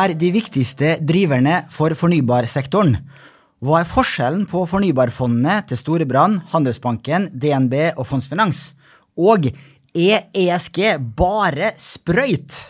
[0.00, 2.94] Er de viktigste driverne for fornybarsektoren?
[3.60, 8.70] Hva er forskjellen på fornybarfondene til Storebrand, Handelsbanken, DNB og Fondsfinans?
[9.20, 9.50] Og
[9.92, 12.62] er ESG bare sprøyt?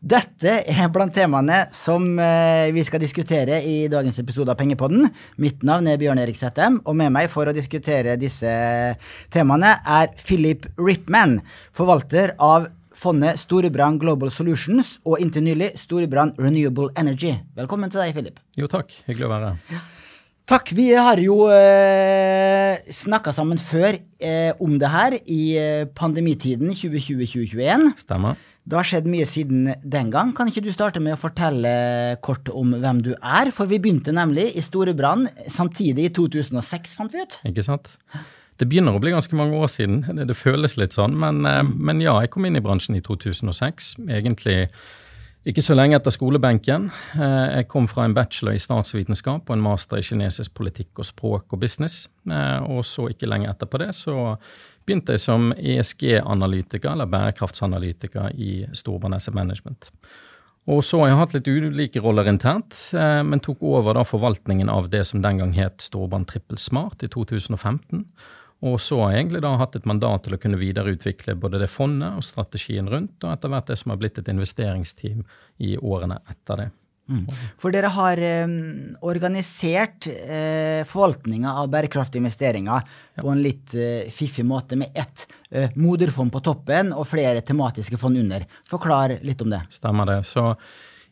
[0.00, 5.08] Dette er blant temaene som eh, vi skal diskutere i dagens episode av Pengepodden.
[5.42, 8.52] Mitt navn er Bjørn Erik Settem, og med meg for å diskutere disse
[9.34, 11.40] temaene er Philip Ripman,
[11.76, 12.70] forvalter av
[13.00, 17.32] fondet Storebrand Global Solutions og inntil nylig Storebrand Renewable Energy.
[17.56, 18.42] Velkommen til deg, Philip.
[18.60, 19.88] Jo takk, hyggelig å være her.
[20.50, 20.72] Takk.
[20.74, 27.84] Vi har jo eh, snakka sammen før eh, om det her i eh, pandemitiden 2020-2021.
[28.02, 28.40] Stemmer.
[28.66, 30.34] Det har skjedd mye siden den gang.
[30.36, 31.70] Kan ikke du starte med å fortelle
[32.26, 33.52] kort om hvem du er?
[33.54, 37.38] For vi begynte nemlig i Storebrand samtidig i 2006, fant vi ut.
[37.46, 37.94] Ikke sant?
[38.60, 40.02] Det begynner å bli ganske mange år siden.
[40.04, 41.14] Det, det føles litt sånn.
[41.20, 43.94] Men, eh, men, ja, jeg kom inn i bransjen i 2006.
[44.04, 44.66] Egentlig
[45.48, 46.90] ikke så lenge etter skolebenken.
[47.16, 51.08] Eh, jeg kom fra en bachelor i statsvitenskap og en master i kinesisk politikk og
[51.08, 52.02] språk og business.
[52.28, 54.34] Eh, og så ikke lenge etterpå det så
[54.84, 59.88] begynte jeg som ESG-analytiker, eller bærekraftsanalytiker i Storbrann Asset Management.
[60.68, 64.88] Og så har jeg hatt litt ulike roller internt, men tok over da forvaltningen av
[64.92, 68.04] det som den gang het Storbrann Trippel Smart i 2015.
[68.66, 71.70] Og så har jeg egentlig da hatt et mandat til å kunne videreutvikle både det
[71.72, 75.24] fondet og strategien rundt, og etter hvert det som har blitt et investeringsteam
[75.64, 76.68] i årene etter det.
[77.10, 77.24] Mm.
[77.58, 78.52] For dere har eh,
[79.02, 83.22] organisert eh, forvaltninga av bærekraftige investeringer ja.
[83.24, 87.98] på en litt eh, fiffig måte, med ett eh, moderfond på toppen og flere tematiske
[87.98, 88.46] fond under.
[88.68, 89.64] Forklar litt om det.
[89.74, 90.20] Stemmer det.
[90.28, 90.52] Så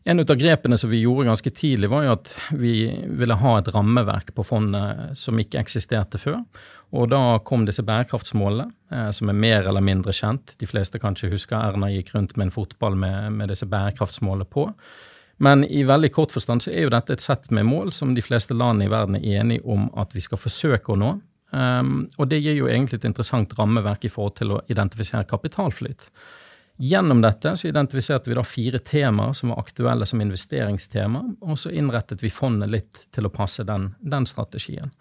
[0.09, 2.77] en av grepene som vi gjorde ganske tidlig, var jo at vi
[3.19, 6.45] ville ha et rammeverk på fondet som ikke eksisterte før.
[6.97, 10.57] Og da kom disse bærekraftsmålene, eh, som er mer eller mindre kjent.
[10.61, 14.49] De fleste kan ikke huske Erna gikk rundt med en fotball med, med disse bærekraftsmålene
[14.49, 14.71] på.
[15.39, 18.25] Men i veldig kort forstand så er jo dette et sett med mål som de
[18.25, 21.13] fleste land i verden er enige om at vi skal forsøke å nå.
[21.51, 26.11] Um, og det gir jo egentlig et interessant rammeverk i forhold til å identifisere kapitalflyt.
[26.79, 31.73] Gjennom dette så identifiserte vi da fire temaer som var aktuelle som investeringstema, og så
[31.75, 34.93] innrettet vi fondet litt til å passe den, den strategien.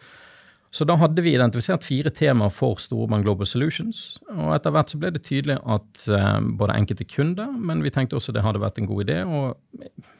[0.77, 4.19] Så da hadde vi identifisert fire temaer for Storebank Global Solutions.
[4.29, 8.19] Og etter hvert så ble det tydelig at uh, både enkelte kunder, men vi tenkte
[8.19, 9.47] også det hadde vært en god idé å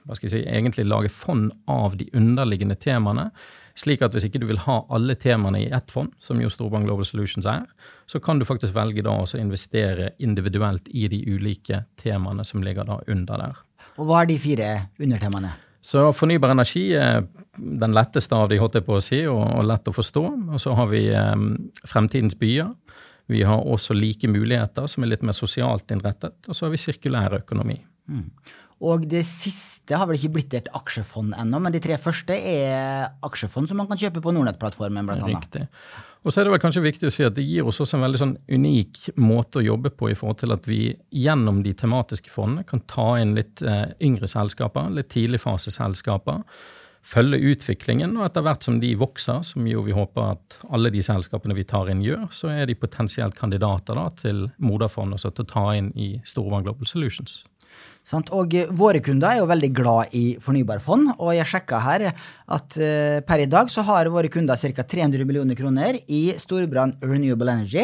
[0.08, 3.28] hva skal jeg si, egentlig lage fond av de underliggende temaene.
[3.78, 6.88] Slik at hvis ikke du vil ha alle temaene i ett fond, som jo Storebank
[6.88, 7.68] Global Solutions er,
[8.10, 12.88] så kan du faktisk velge da å investere individuelt i de ulike temaene som ligger
[12.88, 13.64] da under der.
[14.00, 15.54] Og hva er de fire undertemaene?
[15.88, 17.24] Så fornybar energi er
[17.58, 20.24] den letteste av de, holdt jeg på å si, og, og lett å forstå.
[20.52, 21.50] Og så har vi um,
[21.88, 22.74] fremtidens byer.
[23.32, 26.38] Vi har også like muligheter, som er litt mer sosialt innrettet.
[26.48, 27.80] Og så har vi sirkulær økonomi.
[28.12, 28.28] Mm.
[28.88, 33.08] Og det siste har vel ikke blitt et aksjefond ennå, men de tre første er
[33.26, 35.58] aksjefond som man kan kjøpe på Nordnett-plattformen, annet.
[36.26, 38.06] Og så er det vel kanskje viktig å si at det gir oss også en
[38.06, 40.82] veldig sånn unik måte å jobbe på i forhold til at vi
[41.14, 46.44] gjennom de tematiske fondene kan ta inn litt eh, yngre selskaper, litt tidligfaseselskaper.
[47.08, 51.04] Følge utviklingen, og etter hvert som de vokser, som jo vi håper at alle de
[51.06, 55.46] selskapene vi tar inn, gjør, så er de potensielt kandidater da, til moderfond og til
[55.46, 57.46] å ta inn i Storvang Global Solutions.
[58.08, 63.18] Og våre kunder er jo veldig glad i fornybarfond, og jeg sjekka her at uh,
[63.28, 64.86] per i dag så har våre kunder ca.
[64.96, 67.84] 300 millioner kroner i Storbrann Renewable Energy,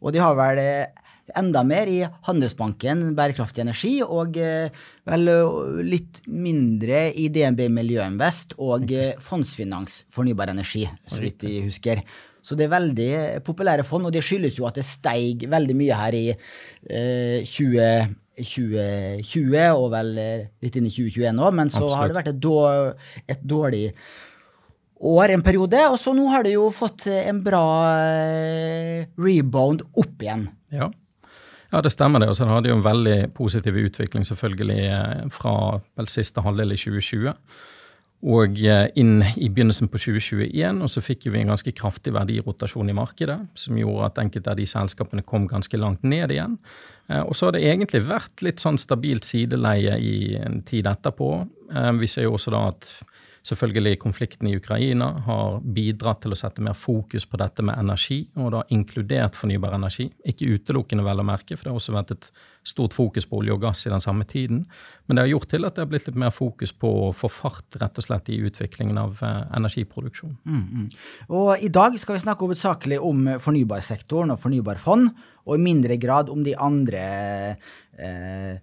[0.00, 1.04] og de har vel eh,
[1.38, 5.28] enda mer i Handelsbanken bærekraftig energi, og vel
[5.86, 8.90] litt mindre i DNB Miljøinvest og
[9.22, 12.02] Fondsfinans fornybar energi, så vidt jeg husker.
[12.42, 13.10] Så det er veldig
[13.44, 18.16] populære fond, og det skyldes jo at det steig veldig mye her i eh, 20,
[18.38, 21.96] 2020 og vel eh, litt inn i 2021 òg, men så Absolutt.
[21.98, 23.84] har det vært et, dårlig, et dårlig
[25.10, 27.64] år en periode, og så nå har det jo fått en bra
[28.04, 30.46] eh, rebound opp igjen.
[30.74, 30.90] Ja.
[31.72, 32.30] ja det stemmer det.
[32.32, 35.54] Og så hadde jo en veldig positiv utvikling selvfølgelig eh, fra
[35.98, 37.36] vel siste halvdel i 2020
[38.20, 38.58] og
[39.00, 40.82] inn i begynnelsen på 2021.
[40.84, 44.60] Og så fikk vi en ganske kraftig verdirotasjon i markedet, som gjorde at enkelte av
[44.60, 46.58] de selskapene kom ganske langt ned igjen.
[47.08, 51.30] Eh, og så har det egentlig vært litt sånn stabilt sideleie i en tid etterpå.
[51.72, 52.92] Eh, vi ser jo også da at
[53.46, 58.20] selvfølgelig konflikten i Ukraina har bidratt til å sette mer fokus på dette med energi,
[58.36, 60.10] og da inkludert fornybar energi.
[60.28, 62.30] Ikke utelukkende, vel å merke, for det har også vært et
[62.66, 64.66] stort fokus på olje og gass i den samme tiden.
[65.06, 67.30] Men det har gjort til at det har blitt litt mer fokus på å få
[67.32, 70.36] fart rett og slett i utviklingen av eh, energiproduksjon.
[70.44, 70.90] Mm, mm.
[71.38, 75.08] Og I dag skal vi snakke hovedsakelig om fornybarsektoren og fornybarfond,
[75.48, 77.00] og i mindre grad om de andre
[77.96, 78.60] eh,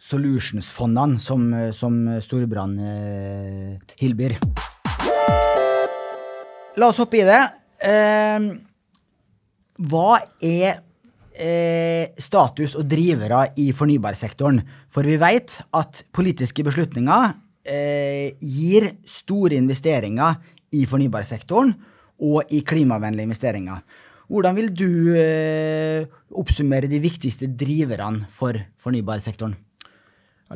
[0.00, 4.36] solutions-fondene som, som Storbrann eh, tilbyr.
[6.80, 7.40] La oss hoppe i det.
[7.84, 8.46] Eh,
[9.90, 10.80] hva er
[11.34, 14.60] eh, status og drivere i fornybarsektoren?
[14.92, 17.32] For vi vet at politiske beslutninger
[17.64, 20.40] eh, gir store investeringer
[20.76, 21.74] i fornybarsektoren
[22.20, 23.80] og i klimavennlige investeringer.
[24.30, 26.04] Hvordan vil du eh,
[26.38, 29.56] oppsummere de viktigste driverne for fornybarsektoren?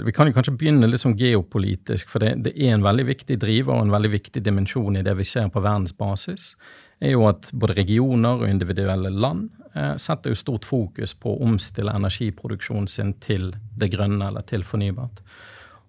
[0.02, 3.36] Vi kan jo kanskje begynne litt sånn geopolitisk, for det, det, er en veldig viktig
[3.38, 6.54] driver og en veldig viktig dimensjon i det vi ser på verdensbasis.
[6.98, 11.46] er jo at både regioner og individuelle land eh, setter jo stort fokus på å
[11.46, 15.22] omstille energiproduksjonen sin til det grønne eller til fornybart.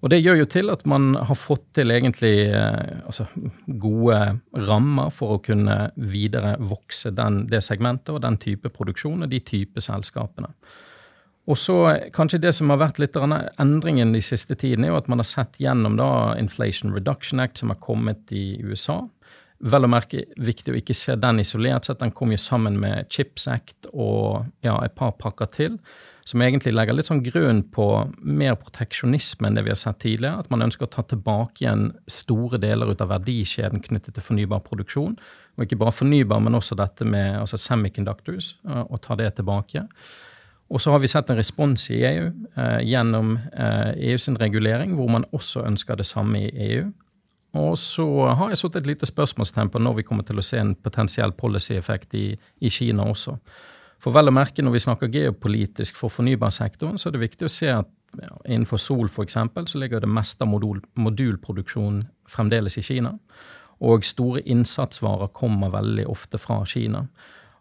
[0.06, 3.26] Og Det gjør jo til at man har fått til egentlig eh, altså,
[3.66, 4.20] gode
[4.68, 9.42] rammer for å kunne videre vokse den, det segmentet og den type produksjon og de
[9.42, 10.54] type selskapene.
[11.46, 11.76] Og så
[12.16, 13.30] Kanskje det som har vært litt av
[13.62, 16.10] endringen de siste tidene, er jo at man har sett gjennom da
[16.40, 19.04] Inflation Reduction Act som har kommet i USA.
[19.66, 22.02] Vel å merke viktig å ikke se den isolert sett.
[22.02, 25.78] Den kom jo sammen med Chips Act og ja, et par pakker til,
[26.26, 27.86] som egentlig legger litt sånn grunn på
[28.26, 30.42] mer proteksjonisme enn det vi har sett tidligere.
[30.42, 34.66] At man ønsker å ta tilbake igjen store deler ut av verdikjeden knyttet til fornybar
[34.66, 35.14] produksjon.
[35.56, 39.86] Og ikke bare fornybar, men også dette med altså semiconductors, og ta det tilbake.
[40.70, 45.12] Og så har vi sett en respons i EU eh, gjennom eh, EUs regulering, hvor
[45.14, 46.88] man også ønsker det samme i EU.
[47.56, 50.60] Og så har jeg satt et lite spørsmålstegn på når vi kommer til å se
[50.60, 53.38] en potensiell policy-effekt i, i, Kina også.
[54.02, 57.54] For vel å merke når vi snakker geopolitisk for fornybarsektoren, så er det viktig å
[57.54, 59.38] se at ja, innenfor sol f.eks.
[59.72, 63.16] så ligger det meste av modul, modulproduksjonen fremdeles i Kina.
[63.86, 67.06] Og store innsatsvarer kommer veldig ofte fra Kina.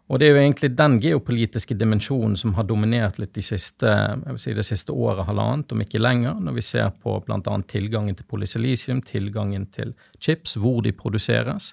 [0.05, 3.89] Og det er jo egentlig den geopolitiske dimensjonen som har dominert litt de siste,
[4.37, 7.55] si det siste året, halvannet, om ikke lenger, når vi ser på bl.a.
[7.65, 11.71] tilgangen til polysilisium, tilgangen til chips, hvor de produseres.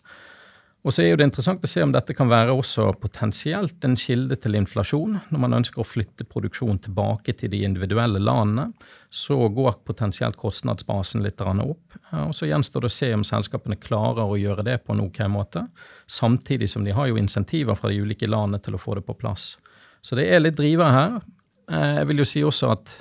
[0.83, 3.95] Og så er jo det interessant å se om dette kan være også potensielt en
[3.99, 5.21] kilde til inflasjon.
[5.31, 8.73] Når man ønsker å flytte produksjon tilbake til de individuelle landene,
[9.07, 11.99] så går potensielt kostnadsbasen litt opp.
[12.25, 15.23] Og så gjenstår det å se om selskapene klarer å gjøre det på en ok
[15.31, 15.69] måte,
[16.11, 19.15] samtidig som de har jo insentiver fra de ulike landene til å få det på
[19.15, 19.53] plass.
[20.03, 21.19] Så det er litt drivere her.
[21.71, 22.97] Eh, jeg vil jo si også at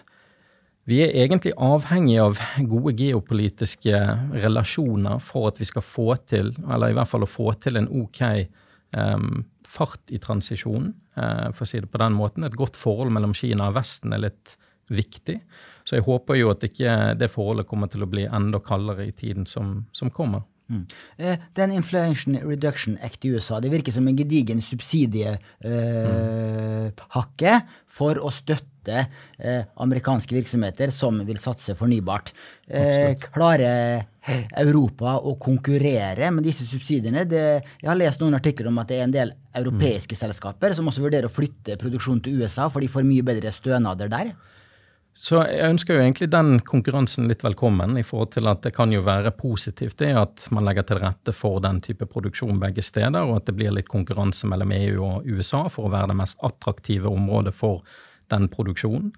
[0.90, 2.40] vi er egentlig avhengig av
[2.70, 4.00] gode geopolitiske
[4.34, 7.90] relasjoner for at vi skal få til, eller i hvert fall å få til en
[8.02, 8.22] ok
[8.98, 10.90] um, fart i transisjonen,
[11.20, 12.48] uh, for å si det på den måten.
[12.48, 14.56] Et godt forhold mellom Kina og Vesten er litt
[14.92, 15.38] viktig.
[15.86, 19.16] Så jeg håper jo at ikke det forholdet kommer til å bli enda kaldere i
[19.16, 20.44] tiden som, som kommer.
[20.72, 20.86] Mm.
[21.18, 27.68] Eh, den Inflation Reduction Act i USA det virker som en gedigen subsidiehakke eh, mm.
[27.92, 32.32] for å støtte eh, amerikanske virksomheter som vil satse fornybart.
[32.72, 34.08] Eh, klarer
[34.62, 37.26] Europa å konkurrere med disse subsidiene?
[37.28, 40.22] Det, jeg har lest noen artikler om at det er en del europeiske mm.
[40.24, 44.08] selskaper som også vurderer å flytte produksjonen til USA, for de får mye bedre stønader
[44.14, 44.28] der.
[45.14, 48.94] Så jeg ønsker jo egentlig den konkurransen litt velkommen, i forhold til at det kan
[48.94, 53.20] jo være positivt det at man legger til rette for den type produksjon begge steder,
[53.28, 56.42] og at det blir litt konkurranse mellom EU og USA for å være det mest
[56.48, 57.84] attraktive området for
[58.32, 59.12] den produksjonen.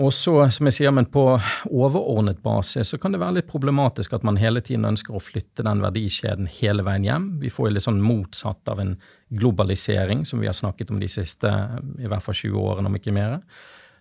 [0.00, 1.24] Og så, som jeg sier, men på
[1.66, 5.66] overordnet basis så kan det være litt problematisk at man hele tiden ønsker å flytte
[5.66, 7.26] den verdikjeden hele veien hjem.
[7.42, 8.94] Vi får jo litt sånn motsatt av en
[9.34, 11.50] globalisering som vi har snakket om de siste
[11.98, 13.40] i hvert fall 20 årene, om ikke mer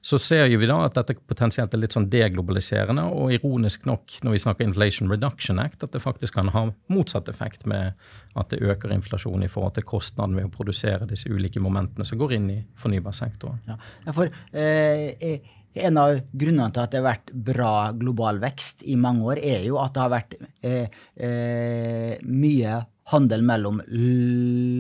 [0.01, 4.36] så ser vi da at dette potensielt er litt sånn deglobaliserende, og ironisk nok når
[4.36, 8.00] vi snakker Inflation Reduction Act, at det faktisk kan ha motsatt effekt med
[8.39, 12.20] at det øker inflasjon i forhold til kostnaden ved å produsere disse ulike momentene som
[12.20, 13.63] går inn i fornybarsektoren.
[13.68, 13.79] Ja,
[14.15, 15.39] for eh,
[15.79, 19.68] En av grunnene til at det har vært bra global vekst i mange år, er
[19.68, 20.34] jo at det har vært
[20.65, 23.79] eh, eh, mye handel mellom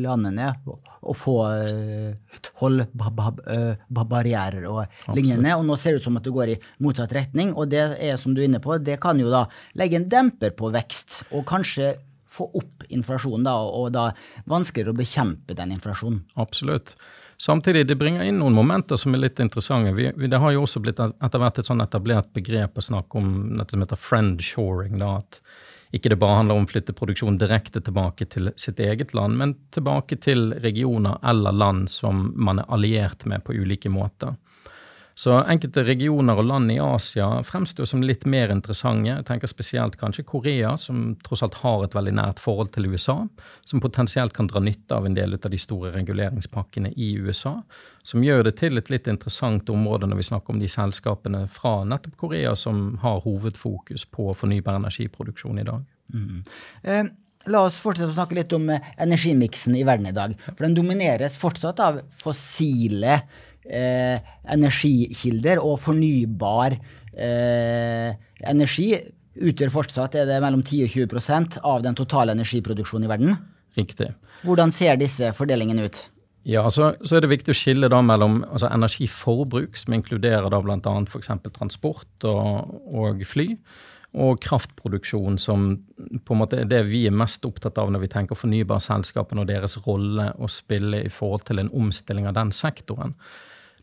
[0.03, 0.51] landene
[0.99, 1.37] og få
[2.59, 5.15] tollbarrierer hold barrierer og Absolutt.
[5.17, 5.55] lignende.
[5.57, 8.19] Og nå ser det ut som at det går i motsatt retning, og det er
[8.21, 9.45] som du er inne på, det kan jo da
[9.79, 11.95] legge en demper på vekst, og kanskje
[12.29, 14.11] få opp inflasjonen, da, og da
[14.49, 16.21] vanskeligere å bekjempe den inflasjonen.
[16.39, 16.93] Absolutt.
[17.39, 19.93] Samtidig, det bringer inn noen momenter som er litt interessante.
[19.95, 23.21] Vi, vi, det har jo også blitt etter hvert et sånn etablert begrep å snakke
[23.21, 24.97] om dette som heter friend shoring.
[24.99, 25.39] da, at
[25.91, 29.55] ikke det bare handler om å flytte produksjon direkte tilbake til sitt eget land, men
[29.73, 34.35] tilbake til regioner eller land som man er alliert med på ulike måter.
[35.19, 39.09] Så enkelte regioner og land i Asia fremstår som litt mer interessante.
[39.09, 43.17] Jeg tenker spesielt kanskje Korea, som tross alt har et veldig nært forhold til USA,
[43.67, 47.57] som potensielt kan dra nytte av en del av de store reguleringspakkene i USA,
[47.99, 51.81] som gjør det til et litt interessant område når vi snakker om de selskapene fra
[51.83, 55.83] nettopp Korea som har hovedfokus på fornybar energiproduksjon i dag.
[56.15, 56.45] Mm.
[56.83, 57.09] Eh,
[57.47, 60.33] La oss fortsette å snakke litt om eh, energimiksen i verden i dag.
[60.49, 66.77] For den domineres fortsatt av fossile eh, energikilder, og fornybar
[67.13, 68.13] eh,
[68.49, 68.91] energi
[69.39, 73.35] utgjør fortsatt er det mellom 10 og 20% av den totale energiproduksjonen i verden.
[73.77, 74.13] Riktig.
[74.43, 76.01] Hvordan ser disse fordelingene ut?
[76.47, 80.61] Ja, så, så, er det viktig å skille da mellom altså energiforbruk, som inkluderer da
[80.63, 80.93] bl.a.
[81.05, 81.31] f.eks.
[81.55, 83.51] transport og, og fly
[84.17, 85.67] og kraftproduksjon, som
[86.25, 89.51] på en måte er det vi er mest opptatt av når vi tenker fornybarselskapene og
[89.51, 93.13] deres rolle å spille i forhold til en omstilling av den sektoren.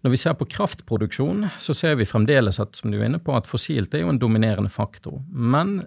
[0.07, 3.33] Når vi ser på kraftproduksjon, så ser vi fremdeles at, som du er inne på,
[3.35, 5.17] at fossilt er jo en dominerende faktor.
[5.27, 5.81] Men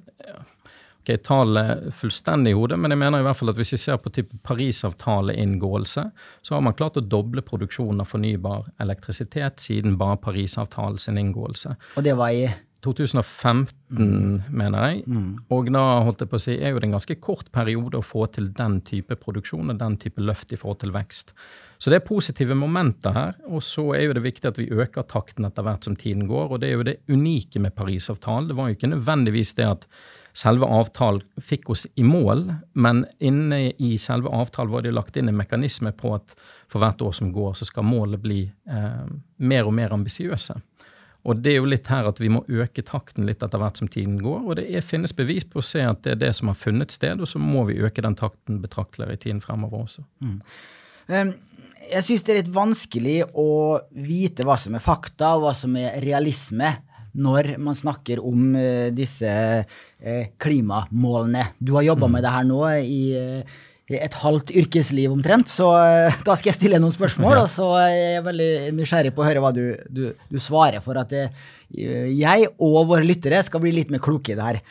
[0.99, 4.01] ok, tallet fullstendig i hodet, men jeg mener i hvert fall at hvis vi ser
[4.03, 6.03] på type Parisavtaleinngåelse,
[6.43, 11.77] så har man klart å doble produksjonen av fornybar elektrisitet siden bare Parisavtalens inngåelse.
[11.95, 12.49] Og det var i
[12.83, 14.51] 2015, mm.
[14.51, 15.01] mener jeg.
[15.07, 15.31] Mm.
[15.55, 18.05] Og da holdt jeg på å si, er jo det en ganske kort periode å
[18.05, 21.31] få til den type produksjon og den type løft i forhold til vekst.
[21.79, 23.35] Så det er positive momenter her.
[23.47, 26.51] Og så er jo det viktig at vi øker takten etter hvert som tiden går.
[26.51, 28.49] Og det er jo det unike med Parisavtalen.
[28.49, 29.87] Det var jo ikke nødvendigvis det at
[30.35, 32.45] selve avtalen fikk oss i mål,
[32.77, 36.35] men inne i selve avtalen var det lagt inn en mekanisme på at
[36.69, 39.05] for hvert år som går, så skal målet bli eh,
[39.37, 40.59] mer og mer ambisiøse.
[41.27, 43.89] Og det er jo litt her at vi må øke takten litt etter hvert som
[43.91, 44.39] tiden går.
[44.45, 46.95] Og det er, finnes bevis på å se at det er det som har funnet
[46.95, 50.05] sted, og så må vi øke den takten betraktelig i tiden fremover også.
[50.23, 50.39] Mm.
[51.09, 51.33] Um,
[51.89, 53.49] jeg syns det er litt vanskelig å
[53.91, 56.75] vite hva som er fakta, og hva som er realisme,
[57.19, 61.47] når man snakker om uh, disse uh, klimamålene.
[61.57, 62.13] Du har jobba mm.
[62.15, 63.57] med det her nå i uh,
[63.97, 65.71] et halvt yrkesliv omtrent, så
[66.21, 67.39] da skal jeg stille noen spørsmål.
[67.41, 70.99] Og så er jeg veldig nysgjerrig på å høre hva du, du, du svarer, for
[71.01, 71.31] at eh,
[72.13, 74.61] jeg og våre lyttere skal bli litt mer kloke i det her.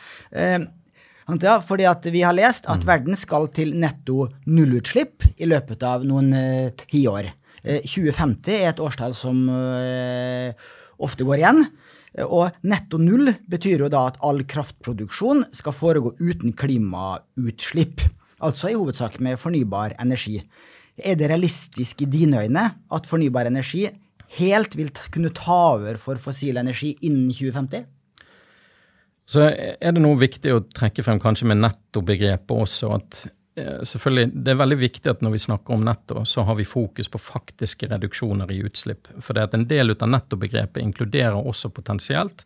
[1.41, 2.87] Ja, fordi at vi har lest at mm.
[2.89, 7.31] verden skal til netto nullutslipp i løpet av noen uh, tiår.
[7.63, 10.49] Uh, 2050 er et årstall som uh,
[10.99, 11.65] ofte går igjen.
[12.25, 18.01] Og netto null betyr jo da at all kraftproduksjon skal foregå uten klimautslipp
[18.45, 20.39] altså i hovedsak med fornybar energi.
[20.97, 23.87] Er det realistisk i dine øyne at fornybar energi
[24.39, 27.85] helt vil kunne ta over for fossil energi innen 2050?
[29.29, 32.89] Så er det noe viktig å trekke frem kanskje med nettobegrepet også.
[32.95, 33.19] at
[33.59, 36.65] eh, selvfølgelig, Det er veldig viktig at når vi snakker om netto, så har vi
[36.65, 39.11] fokus på faktiske reduksjoner i utslipp.
[39.21, 42.45] For det at en del av nettobegrepet inkluderer også potensielt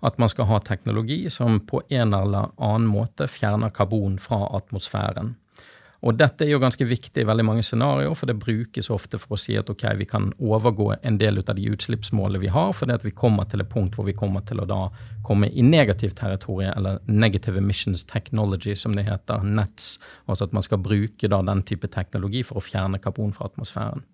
[0.00, 5.34] at man skal ha teknologi som på en eller annen måte fjerner karbon fra atmosfæren.
[6.00, 9.36] Og dette er jo ganske viktig i veldig mange scenarioer, for det brukes ofte for
[9.36, 12.96] å si at ok, vi kan overgå en del av de utslippsmålene vi har, fordi
[12.96, 14.80] at vi kommer til et punkt hvor vi kommer til å da
[15.26, 19.98] komme i negativt territorium, eller negative emissions technology, som det heter, NETS.
[20.26, 24.06] Altså at man skal bruke da den type teknologi for å fjerne karbon fra atmosfæren.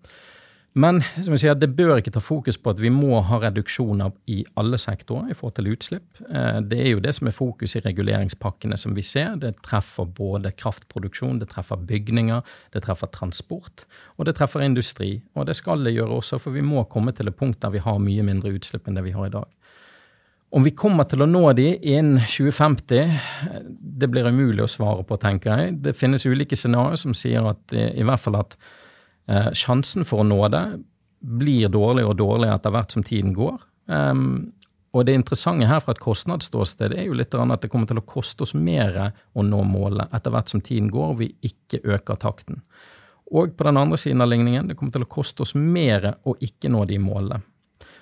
[0.77, 4.11] Men som jeg sier, det bør ikke ta fokus på at vi må ha reduksjoner
[4.29, 6.21] i alle sektorer i forhold til utslipp.
[6.29, 9.39] Eh, det er jo det som er fokus i reguleringspakkene som vi ser.
[9.41, 12.45] Det treffer både kraftproduksjon, det treffer bygninger,
[12.75, 15.15] det treffer transport, og det treffer industri.
[15.33, 17.81] Og det skal det gjøre også, for vi må komme til et punkt der vi
[17.81, 19.49] har mye mindre utslipp enn det vi har i dag.
[20.53, 23.17] Om vi kommer til å nå de innen 2050,
[23.99, 25.79] det blir umulig å svare på, tenker jeg.
[25.83, 28.55] Det finnes ulike scenarioer som sier at i hvert fall at
[29.27, 30.65] Eh, sjansen for å nå det
[31.19, 33.57] blir dårligere og dårligere etter hvert som tiden går.
[33.87, 34.51] Um,
[34.95, 38.05] og det interessante her fra et kostnadsståsted er jo litt at det kommer til å
[38.07, 38.95] koste oss mer
[39.35, 42.61] å nå målet etter hvert som tiden går og vi ikke øker takten.
[43.35, 46.37] Og på den andre siden av ligningen, det kommer til å koste oss mer å
[46.39, 47.41] ikke nå de målene.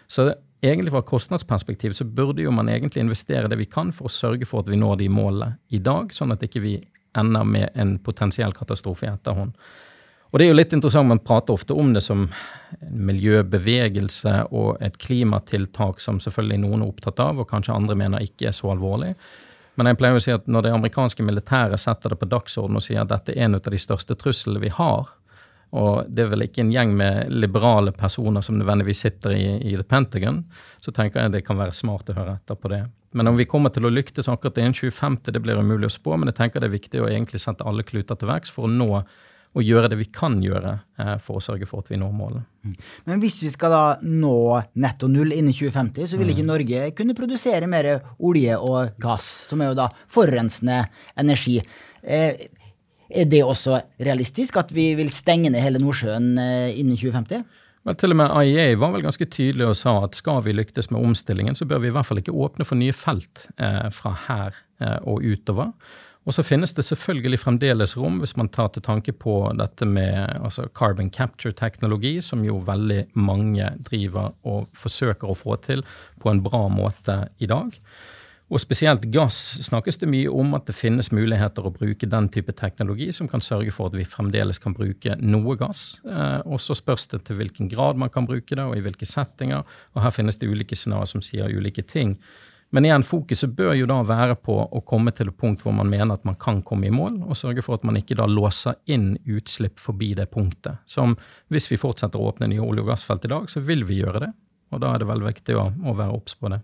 [0.08, 0.28] Så
[0.62, 4.14] egentlig fra et kostnadsperspektiv så burde jo man egentlig investere det vi kan for å
[4.14, 6.76] sørge for at vi når de målene i dag, sånn at ikke vi
[7.18, 9.56] ender med en potensiell katastrofe i etterhånd.
[10.32, 12.26] Og det er jo litt interessant, man prater ofte om det som
[12.76, 18.26] en miljøbevegelse og et klimatiltak som selvfølgelig noen er opptatt av, og kanskje andre mener
[18.26, 19.14] ikke er så alvorlig.
[19.76, 22.86] Men jeg pleier å si at når det amerikanske militæret setter det på dagsordenen og
[22.86, 25.12] sier at dette er en av de største truslene vi har,
[25.76, 29.74] og det er vel ikke en gjeng med liberale personer som nødvendigvis sitter i, i
[29.76, 30.44] The Pentagon,
[30.84, 32.86] så tenker jeg det kan være smart å høre etter på det.
[33.16, 36.16] Men om vi kommer til å lyktes akkurat innen 2050, det blir umulig å spå,
[36.16, 38.72] men jeg tenker det er viktig å egentlig sette alle kluter til verks for å
[38.72, 39.04] nå
[39.56, 42.44] og gjøre det vi kan gjøre eh, for å sørge for at vi når målet.
[42.66, 42.76] Mm.
[43.08, 44.36] Men hvis vi skal da nå
[44.84, 46.52] netto null innen 2050, så vil ikke mm.
[46.52, 50.84] Norge kunne produsere mer olje og gass, som er jo da forurensende
[51.22, 51.62] energi.
[52.04, 52.48] Eh,
[53.06, 57.46] er det også realistisk at vi vil stenge ned hele Nordsjøen eh, innen 2050?
[57.86, 60.90] Men til og med IEA var vel ganske tydelig og sa at skal vi lyktes
[60.90, 64.16] med omstillingen, så bør vi i hvert fall ikke åpne for nye felt eh, fra
[64.26, 65.70] her eh, og utover.
[66.26, 70.40] Og så finnes det selvfølgelig fremdeles rom, hvis man tar til tanke på dette med
[70.42, 75.86] altså carbon capture-teknologi, som jo veldig mange driver og forsøker å få til
[76.22, 77.78] på en bra måte i dag.
[78.54, 82.54] Og spesielt gass snakkes det mye om at det finnes muligheter å bruke den type
[82.54, 85.98] teknologi som kan sørge for at vi fremdeles kan bruke noe gass.
[86.06, 89.10] Eh, og så spørs det til hvilken grad man kan bruke det, og i hvilke
[89.10, 89.66] settinger.
[89.96, 92.20] Og her finnes det ulike scenarioer som sier ulike ting.
[92.74, 95.90] Men igjen, fokuset bør jo da være på å komme til et punkt hvor man
[95.92, 98.80] mener at man kan komme i mål, og sørge for at man ikke da låser
[98.92, 100.82] inn utslipp forbi det punktet.
[100.90, 101.16] Som
[101.54, 104.26] hvis vi fortsetter å åpne nye olje- og gassfelt i dag, så vil vi gjøre
[104.26, 104.34] det.
[104.74, 106.60] Og da er det vel viktig å, å være obs på det.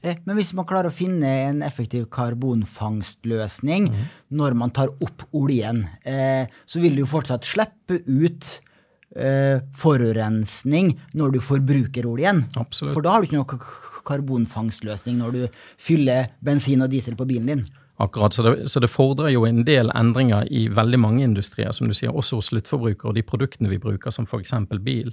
[0.00, 4.02] Eh, men hvis man klarer å finne en effektiv karbonfangstløsning mm.
[4.38, 8.54] når man tar opp oljen, eh, så vil du jo fortsatt slippe ut
[9.16, 12.46] eh, forurensning når du forbruker oljen.
[12.56, 12.94] Absolutt.
[12.94, 17.52] For da har du ikke noe karbonfangstløsning når du fyller bensin og diesel på bilen
[17.52, 17.64] din.
[18.02, 21.86] Akkurat, så det, så det, fordrer jo en del endringer i veldig mange industrier, som
[21.86, 24.54] du sier, også hos sluttforbrukere og de produktene vi bruker, som f.eks.
[24.82, 25.12] bil.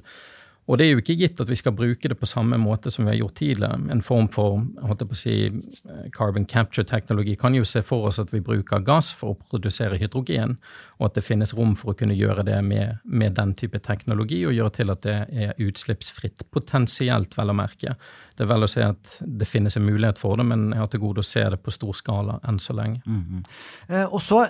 [0.69, 3.07] Og det er jo ikke gitt at vi skal bruke det på samme måte som
[3.07, 3.79] vi har gjort tidligere.
[3.89, 8.05] En form for holdt jeg på å si, eh, carbon capture-teknologi kan jo se for
[8.05, 10.59] oss at vi bruker gass for å produsere hydrogen,
[10.99, 14.43] og at det finnes rom for å kunne gjøre det med, med den type teknologi,
[14.45, 16.45] og gjøre til at det er utslippsfritt.
[16.53, 17.97] Potensielt, vel å merke.
[18.37, 20.93] Det er vel å si at det finnes en mulighet for det, men jeg har
[20.93, 23.01] til gode å se det på stor skala enn så lenge.
[23.07, 24.13] Mm -hmm.
[24.13, 24.45] og så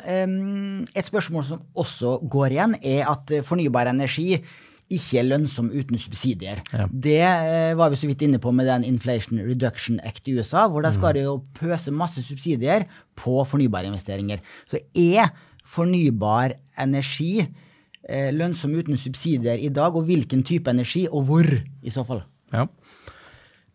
[0.96, 4.42] Et spørsmål som også går igjen, er at fornybar energi
[4.90, 6.64] ikke er lønnsom uten subsidier.
[6.74, 6.88] Ja.
[6.90, 10.66] Det eh, var vi så vidt inne på med den Inflation Reduction Act i USA,
[10.68, 11.22] hvor de skal mm.
[11.28, 12.88] jo pøse masse subsidier
[13.20, 14.42] på fornybarinvesteringer.
[14.70, 15.30] Så er
[15.70, 21.94] fornybar energi eh, lønnsom uten subsidier i dag, og hvilken type energi, og hvor, i
[21.94, 22.24] så fall?
[22.56, 22.66] Ja.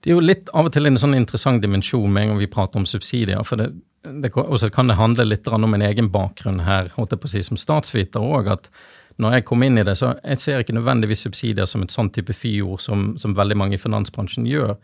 [0.02, 2.50] Det er jo litt av og til en sånn interessant dimensjon med en gang vi
[2.50, 3.40] prater om subsidier.
[3.46, 3.70] for det,
[4.02, 7.32] det, også kan det handle litt om en egen bakgrunn her, holdt jeg på å
[7.32, 8.50] si, som statsviter òg.
[8.52, 8.68] at
[9.22, 12.10] når jeg kom inn i det, så jeg ser ikke nødvendigvis subsidier som et sånn
[12.14, 14.74] type fyord som, som, veldig mange i finansbransjen gjør.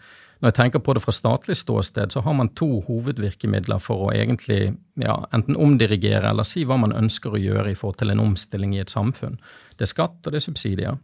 [0.41, 4.13] Når jeg tenker på det fra statlig ståsted, så har man to hovedvirkemidler for å
[4.15, 8.23] egentlig ja, enten omdirigere eller si hva man ønsker å gjøre i forhold til en
[8.23, 9.37] omstilling i et samfunn.
[9.77, 10.97] Det er skatt, og det er subsidier.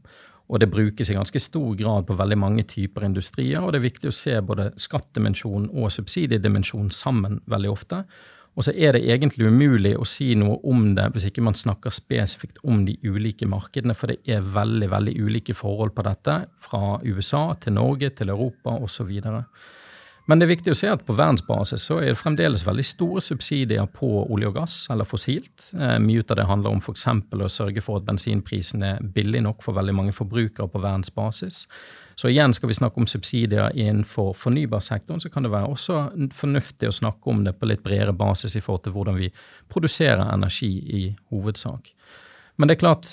[0.47, 3.89] Og det brukes i ganske stor grad på veldig mange typer industrier, og det er
[3.89, 8.05] viktig å se både skattdimensjon og subsidiedimensjon sammen veldig ofte.
[8.57, 11.93] Og så er det egentlig umulig å si noe om det hvis ikke man snakker
[11.93, 16.97] spesifikt om de ulike markedene, for det er veldig veldig ulike forhold på dette, fra
[17.05, 19.13] USA til Norge til Europa osv.
[20.27, 23.23] Men det er viktig å se at på verdensbasis så er det fremdeles veldig store
[23.23, 25.69] subsidier på olje og gass, eller fossilt.
[25.77, 27.07] Eh, mye av det handler om f.eks.
[27.37, 31.67] å sørge for at bensinprisen er billig nok for veldig mange forbrukere på verdensbasis.
[32.17, 35.99] Så igjen skal vi snakke om subsidier innenfor fornybarsektoren, så kan det være også
[36.33, 39.29] fornuftig å snakke om det på litt bredere basis i forhold til hvordan vi
[39.69, 41.03] produserer energi i
[41.35, 41.93] hovedsak.
[42.57, 43.13] Men det er klart,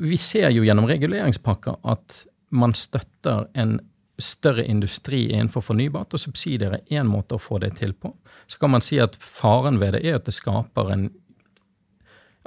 [0.00, 3.76] vi ser jo gjennom reguleringspakker at man støtter en
[4.18, 8.14] større industri innenfor fornybart, og subsidier er én måte å få det til på.
[8.48, 11.10] Så kan man si at faren ved det er at det skaper en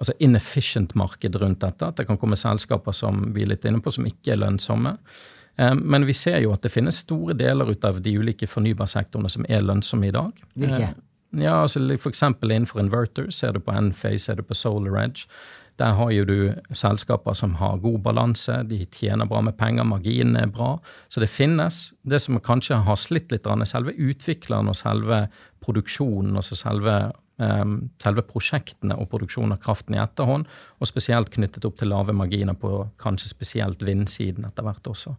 [0.02, 1.86] altså inefficient marked rundt dette.
[1.86, 4.96] At det kan komme selskaper som vi er litt inne på, som ikke er lønnsomme.
[5.58, 9.32] Eh, men vi ser jo at det finnes store deler ut av de ulike fornybarsektorene
[9.32, 10.44] som er lønnsomme i dag.
[10.54, 10.92] Hvilke?
[10.92, 11.00] Eh,
[11.42, 12.24] ja, altså F.eks.
[12.44, 15.28] innenfor inverter ser du på Enphase, ser du på Solar Edge.
[15.80, 20.44] Der har jo du selskaper som har god balanse, de tjener bra med penger, marginene
[20.44, 20.76] er bra.
[21.10, 21.94] Så det finnes.
[22.04, 25.24] Det som kanskje har slitt litt, er selve utvikleren og selve
[25.64, 26.98] produksjonen, altså selve,
[28.02, 30.50] selve prosjektene og produksjonen av kraften i etterhånd,
[30.80, 35.16] og spesielt knyttet opp til lave marginer på kanskje spesielt vindsiden etter hvert også.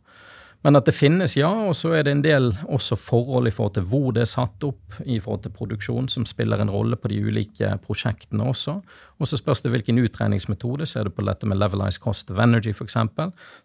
[0.63, 1.51] Men at det finnes, ja.
[1.67, 4.67] Og så er det en del også forhold i forhold til hvor det er satt
[4.67, 8.77] opp i forhold til produksjon, som spiller en rolle på de ulike prosjektene også.
[9.23, 10.87] Og så spørs det hvilken utregningsmetode.
[10.87, 12.97] Ser du på dette med levelized cost of energy, f.eks.,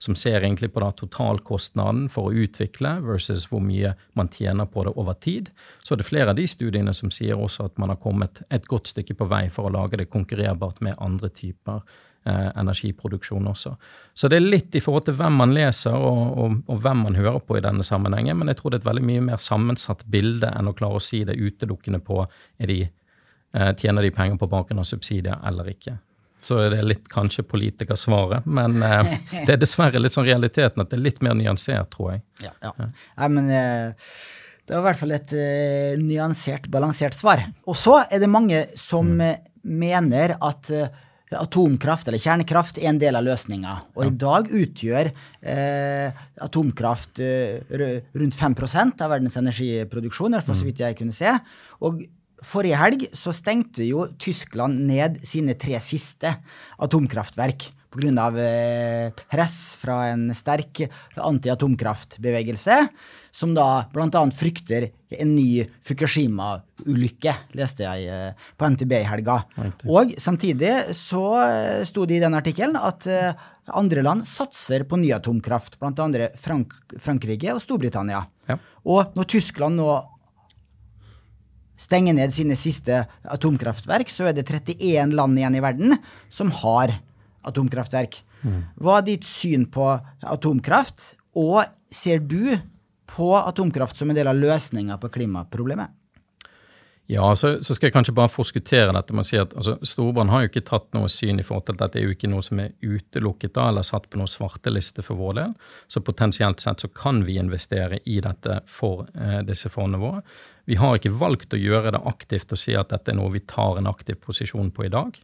[0.04, 4.88] som ser egentlig på da totalkostnaden for å utvikle versus hvor mye man tjener på
[4.88, 5.54] det over tid.
[5.86, 8.66] Så er det flere av de studiene som sier også at man har kommet et
[8.70, 11.86] godt stykke på vei for å lage det konkurrerbart med andre typer
[12.26, 13.74] eh, energiproduksjon også.
[14.14, 17.20] Så det er litt i forhold til hvem man leser og, og, og, hvem man
[17.20, 20.06] hører på i denne sammenhengen, men jeg tror det er et veldig mye mer sammensatt
[20.10, 22.80] bilde enn å klare å si det utelukkende på er de,
[23.54, 26.00] eh, tjener de penger på banken av subsidier eller ikke.
[26.48, 28.46] så det er litt kanskje politikersvaret.
[28.46, 29.14] Men eh,
[29.46, 32.26] det er dessverre litt sånn realiteten at det er litt mer nyansert, tror jeg.
[32.46, 32.74] Ja, ja.
[33.18, 34.12] Nei, men eh,
[34.68, 37.46] det var i hvert fall et uh, nyansert, balansert svar.
[37.72, 39.46] Og så er det mange som mm.
[39.64, 40.90] mener at uh,
[41.36, 43.74] atomkraft eller kjernekraft er en del av løsninga.
[43.98, 44.12] Og ja.
[44.12, 50.70] i dag utgjør eh, atomkraft rundt 5% av verdens energiproduksjon, i hvert fall så mm.
[50.72, 51.34] vidt jeg kunne se.
[51.84, 52.06] Og
[52.46, 56.38] forrige helg så stengte jo Tyskland ned sine tre siste
[56.84, 58.28] atomkraftverk pga.
[58.42, 60.82] Eh, press fra en sterk
[61.16, 62.88] anti-atomkraftbevegelse,
[63.32, 64.24] som da bl.a.
[64.34, 69.40] frykter en ny Fukushima-ulykke, leste jeg eh, på NTB i helga.
[69.88, 73.08] Og samtidig så eh, sto det i den artikkelen at
[73.68, 76.30] andre land satser på ny atomkraft, bl.a.
[76.40, 78.24] Frank Frankrike og Storbritannia.
[78.48, 78.62] Ja.
[78.88, 79.90] Og når Tyskland nå
[81.78, 85.98] stenger ned sine siste atomkraftverk, så er det 31 land igjen i verden
[86.34, 86.96] som har
[87.50, 88.20] atomkraftverk.
[88.44, 88.60] Mm.
[88.84, 89.90] Hva er ditt syn på
[90.26, 92.58] atomkraft, og ser du
[93.08, 95.94] på atomkraft som en del av løsninga på klimaproblemet?
[97.10, 100.32] Ja, så, så, skal jeg kanskje bare forskuttere dette med å si at altså, Storebrand
[100.34, 102.44] har jo ikke tatt noe syn i forhold til at dette er jo ikke noe
[102.44, 105.54] som er utelukket da, eller satt på noen svarteliste for vår del.
[105.88, 110.20] Så potensielt sett så kan vi investere i dette for eh, disse fondene våre.
[110.68, 113.46] Vi har ikke valgt å gjøre det aktivt og si at dette er noe vi
[113.48, 115.16] tar en aktiv posisjon på i dag.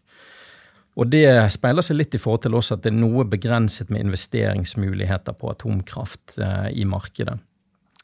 [0.99, 4.03] Og det speiler seg litt i forhold til også at det er noe begrenset med
[4.05, 7.39] investeringsmuligheter på atomkraft eh, i markedet.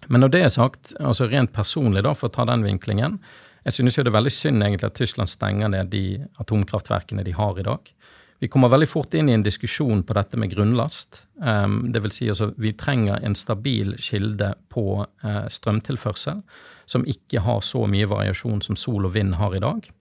[0.08, 3.20] Men når det er sagt, altså rent personlig, da, for å ta den vinklingen,
[3.68, 6.04] jeg synes jo det er veldig synd egentlig at Tyskland stenger ned de
[6.42, 7.92] atomkraftverkene de har i dag.
[8.40, 11.26] Vi kommer veldig fort inn i en diskusjon på dette med grunnlast.
[11.44, 16.40] Um, det vil si altså vi trenger en stabil kilde på uh, strømtilførsel
[16.90, 19.92] som ikke har så mye variasjon som sol og vind har i dag.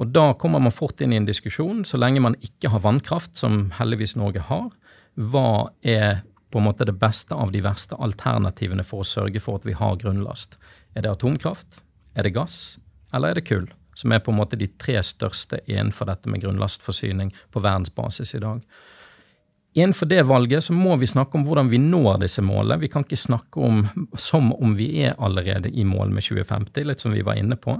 [0.00, 3.34] Og da kommer man fort inn i en diskusjon, så lenge man ikke har vannkraft,
[3.36, 4.70] som heldigvis Norge har,
[5.14, 9.60] hva er på en måte det beste av de verste alternativene for å sørge for
[9.60, 10.58] at vi har grunnlast?
[10.96, 11.82] Er det atomkraft?
[12.16, 12.78] Er det gass?
[13.12, 13.68] Eller er det kull?
[13.96, 18.42] Som er på en måte de tre største innenfor dette med grunnlastforsyning på verdensbasis i
[18.44, 18.64] dag.
[19.72, 22.80] Innenfor det valget så må vi snakke om hvordan vi når disse målene.
[22.80, 23.86] Vi kan ikke snakke om
[24.20, 27.78] som om vi er allerede i mål med 2050, litt som vi var inne på.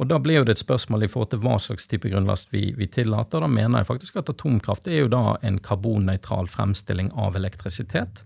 [0.00, 2.70] Og Da blir jo det et spørsmål i forhold til hva slags type grunnlast vi,
[2.72, 3.42] vi tillater.
[3.44, 8.24] Da mener jeg faktisk at atomkraft er jo da en karbonnøytral fremstilling av elektrisitet.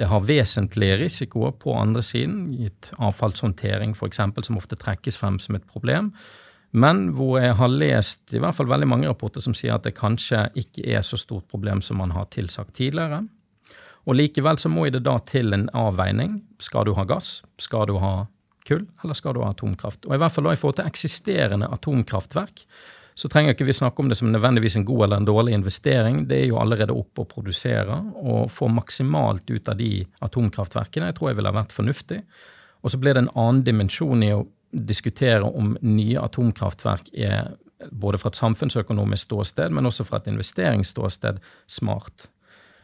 [0.00, 5.58] Det har vesentlige risikoer på andre siden, gitt avfallshåndtering f.eks., som ofte trekkes frem som
[5.58, 6.14] et problem.
[6.72, 9.98] Men hvor jeg har lest i hvert fall veldig mange rapporter som sier at det
[9.98, 13.26] kanskje ikke er så stort problem som man har tilsagt tidligere.
[14.08, 16.40] Og likevel så må det da til en avveining.
[16.62, 17.42] Skal du ha gass?
[17.60, 18.14] Skal du ha
[18.68, 20.06] kull, eller skal du ha atomkraft?
[20.08, 22.64] Og i hvert fall da i forhold til eksisterende atomkraftverk,
[23.20, 26.22] så trenger ikke vi snakke om det som nødvendigvis en god eller en dårlig investering.
[26.30, 29.90] Det er jo allerede oppe å produsere og få maksimalt ut av de
[30.24, 31.10] atomkraftverkene.
[31.10, 32.22] Jeg tror jeg ville ha vært fornuftig.
[32.80, 37.52] Og så blir det en annen dimensjon i å diskutere om nye atomkraftverk er
[37.90, 42.28] både fra et samfunnsøkonomisk ståsted, men også fra et investeringsståsted smart.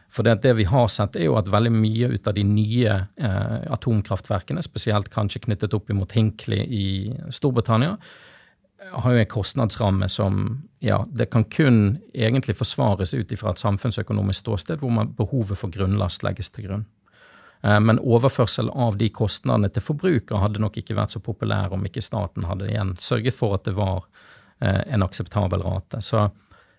[0.09, 2.93] For det, det, vi har sett, er jo at veldig mye ut av de nye
[2.95, 6.87] eh, atomkraftverkene, spesielt kanskje knyttet opp mot Hinkley i
[7.33, 7.97] Storbritannia,
[8.91, 10.43] har jo en kostnadsramme som
[10.79, 15.73] ja, det kan kun egentlig forsvares ut ifra et samfunnsøkonomisk ståsted, hvor man, behovet for
[15.73, 16.85] grunnlast legges til grunn.
[17.61, 21.85] Eh, men overførsel av de kostnadene til forbruker hadde nok ikke vært så populær om
[21.87, 24.05] ikke staten hadde igjen sørget for at det var
[24.61, 26.01] eh, en akseptabel rate.
[26.05, 26.29] Så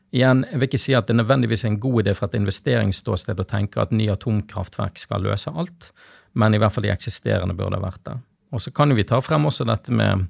[0.09, 3.40] Igjen, jeg vil ikke si at det nødvendigvis er en god idé fra et investeringsståsted
[3.42, 5.90] å tenke at nye atomkraftverk skal løse alt,
[6.33, 8.16] men i hvert fall de eksisterende burde ha vært det.
[8.57, 10.27] Og så kan vi ta frem også dette med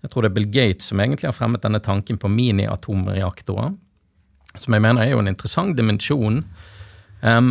[0.00, 3.74] Jeg tror det er Bill Gates som egentlig har fremmet denne tanken på mini-atomreaktorer,
[4.56, 6.38] som jeg mener er jo en interessant dimensjon.
[7.20, 7.50] Um,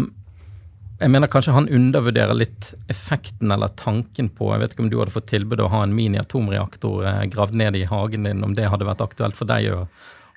[0.99, 4.97] jeg mener kanskje han undervurderer litt effekten eller tanken på Jeg vet ikke om du
[4.97, 8.67] hadde fått tilbud å ha en mini-atomreaktor eh, gravd ned i hagen din, om det
[8.67, 9.85] hadde vært aktuelt for deg å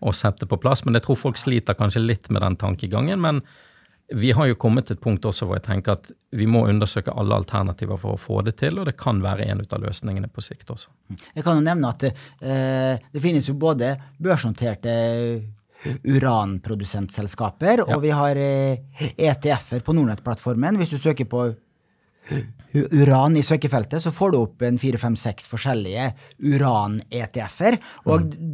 [0.02, 0.84] å sette på plass.
[0.84, 3.22] Men jeg tror folk sliter kanskje litt med den tankegangen.
[3.22, 3.40] Men
[4.12, 7.14] vi har jo kommet til et punkt også hvor jeg tenker at vi må undersøke
[7.16, 10.44] alle alternativer for å få det til, og det kan være en av løsningene på
[10.44, 10.92] sikt også.
[11.32, 14.94] Jeg kan jo nevne at eh, det finnes jo både børsnoterte
[15.82, 17.96] uranprodusentselskaper, ja.
[17.96, 20.78] og vi har eh, ETF-er på Nordnett-plattformen.
[20.80, 21.48] Hvis du søker på
[22.72, 27.78] uran i søkefeltet, så får du opp en fire-fem-seks forskjellige uran-ETF-er.
[28.08, 28.52] Og mm.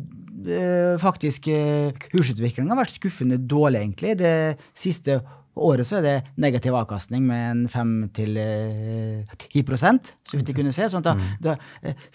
[0.58, 4.16] øh, faktisk uh, kursutviklinga har vært skuffende dårlig, egentlig.
[4.20, 4.34] Det
[4.76, 5.20] siste
[5.58, 7.66] året så er det negativ avkastning med en
[8.14, 10.88] 5-10 prosent, så vidt jeg kunne se.
[10.90, 11.28] Sånn da, mm.
[11.44, 11.58] da,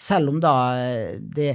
[0.00, 0.54] selv om da
[1.20, 1.54] det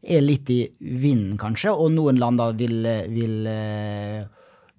[0.00, 2.80] er litt i vinden, kanskje, og noen land da vil,
[3.12, 3.50] vil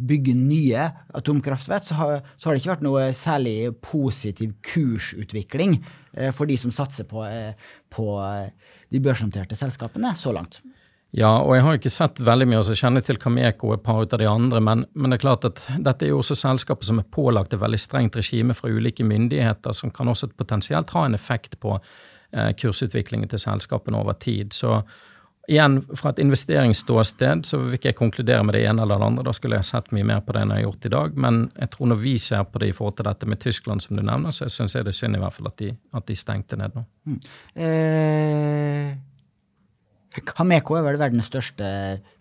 [0.07, 5.77] bygge nye atomkraftverk, så har, så har, det ikke vært noe særlig positiv kursutvikling
[6.35, 7.23] for de som satser på,
[7.93, 8.05] på
[8.91, 10.59] de børsnoterte selskapene så langt.
[11.11, 13.83] Ja, og jeg har ikke sett veldig mye, så jeg kjenner til Cameco og et
[13.83, 16.87] par av de andre, men, men, det er klart at dette er jo også selskaper
[16.87, 21.03] som er pålagt et veldig strengt regime fra ulike myndigheter, som kan også potensielt ha
[21.05, 24.55] en effekt på eh, kursutviklingen til selskapene over tid.
[24.55, 24.77] Så
[25.47, 29.27] igjen, fra et investeringsståsted så vil ikke jeg konkludere med det ene eller det andre,
[29.27, 31.43] da skulle jeg sett mye mer på det enn jeg har gjort i dag, men
[31.57, 34.03] jeg tror når vi ser på det i forhold til dette med Tyskland, som du
[34.03, 36.59] nevner, så syns jeg det er synd i hvert fall at de, at de stengte
[36.59, 36.85] ned nå.
[37.09, 37.23] Mm.
[37.55, 39.10] Eh
[40.11, 41.63] Hameco er vel verdens største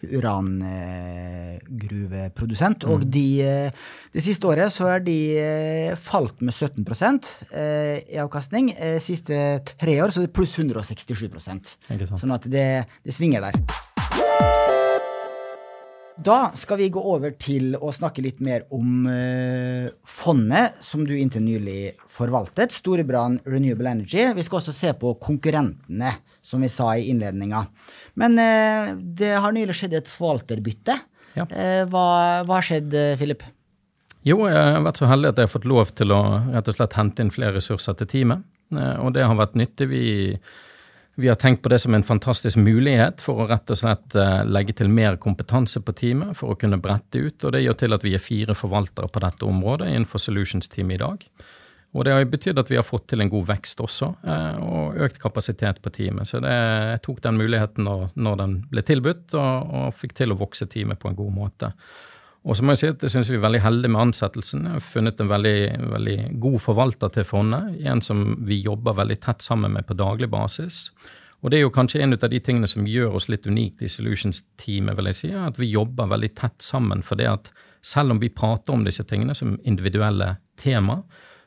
[0.07, 2.87] urangruveprodusent.
[2.87, 2.93] Mm.
[2.95, 3.75] Og de, eh,
[4.15, 8.71] det siste året så er de eh, falt med 17 eh, i avkastning.
[9.03, 11.77] Siste tre år så er det pluss 167%
[12.21, 13.55] Sånn at det, det svinger der.
[16.21, 21.15] Da skal vi gå over til å snakke litt mer om uh, fondet som du
[21.17, 24.27] inntil nylig forvaltet, Storebrand Renewable Energy.
[24.37, 26.13] Vi skal også se på konkurrentene,
[26.45, 27.63] som vi sa i innledninga.
[28.21, 30.99] Men uh, det har nylig skjedd et forvalterbytte.
[31.39, 31.49] Ja.
[31.49, 32.05] Uh, hva,
[32.45, 33.47] hva har skjedd, Philip?
[34.29, 36.77] Jo, jeg har vært så heldig at jeg har fått lov til å rett og
[36.77, 38.45] slett hente inn flere ressurser til teamet.
[38.77, 39.89] Og det har vært nyttig.
[39.91, 40.03] Vi
[41.21, 44.43] vi har tenkt på det som en fantastisk mulighet for å rett og slett eh,
[44.49, 47.97] legge til mer kompetanse på teamet for å kunne brette ut, og det gjør til
[47.97, 51.27] at vi er fire forvaltere på dette området innenfor Solutions-teamet i dag.
[51.91, 55.01] Og det har betydd at vi har fått til en god vekst også, eh, og
[55.07, 56.31] økt kapasitet på teamet.
[56.31, 60.33] Så det, jeg tok den muligheten når, når den ble tilbudt, og, og, fikk til
[60.33, 61.73] å vokse teamet på en god måte.
[62.49, 64.65] Og så må jeg si at jeg synes vi er veldig heldige med ansettelsen.
[64.65, 65.57] Jeg har funnet en veldig,
[65.93, 67.75] veldig god forvalter til fondet.
[67.85, 70.87] En som vi jobber veldig tett sammen med på daglig basis.
[71.41, 73.89] Og det er jo kanskje en av de tingene som gjør oss litt unikt i
[73.93, 77.05] Solutions-teamet, vil jeg si, at vi jobber veldig tett sammen.
[77.05, 77.53] For det at
[77.85, 81.01] selv om vi prater om disse tingene som individuelle tema,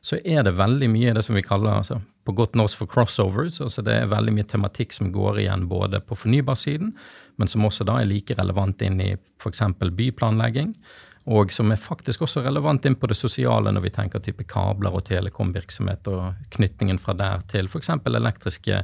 [0.04, 3.62] så er det veldig mye det som vi kaller altså, på godt norsk for crossovers.
[3.62, 6.94] altså Det er veldig mye tematikk som går igjen både på fornybarsiden,
[7.36, 9.64] men som også da er like relevant inn i f.eks.
[9.80, 10.76] byplanlegging.
[11.34, 14.92] Og som er faktisk også relevant inn på det sosiale når vi tenker type kabler
[14.92, 17.94] og telekomvirksomhet og knytningen fra der til f.eks.
[18.12, 18.82] elektriske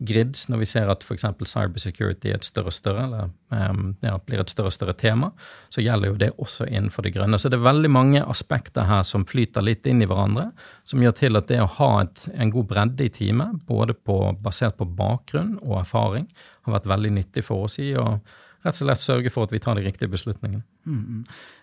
[0.00, 1.26] grids, når vi ser at f.eks.
[1.44, 5.30] cybersecurity er et større og større, eller um, ja, blir et større og større tema,
[5.72, 7.38] så gjelder jo det også innenfor det grønne.
[7.40, 10.50] Så det er veldig mange aspekter her som flyter litt inn i hverandre,
[10.88, 14.18] som gjør til at det å ha et, en god bredde i teamet, både på,
[14.40, 16.30] basert på bakgrunn og erfaring,
[16.66, 18.14] har vært veldig nyttig for oss i å
[18.60, 20.62] rett og slett sørge for at vi tar de riktige beslutningene.
[20.84, 21.20] Mm, mm.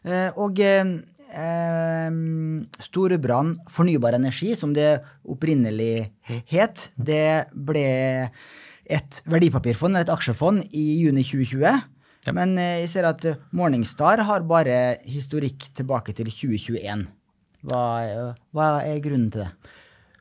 [0.10, 0.96] Eh, og eh,
[2.82, 6.08] Storebrand fornybar energi, som det opprinnelig
[6.48, 7.84] het, det ble
[8.88, 11.82] et verdipapirfond, eller et aksjefond, i juni 2020.
[12.28, 12.36] Ja.
[12.36, 17.06] Men eh, jeg ser at Morningstar har bare historikk tilbake til 2021.
[17.68, 17.84] Hva,
[18.56, 19.52] hva er grunnen til det?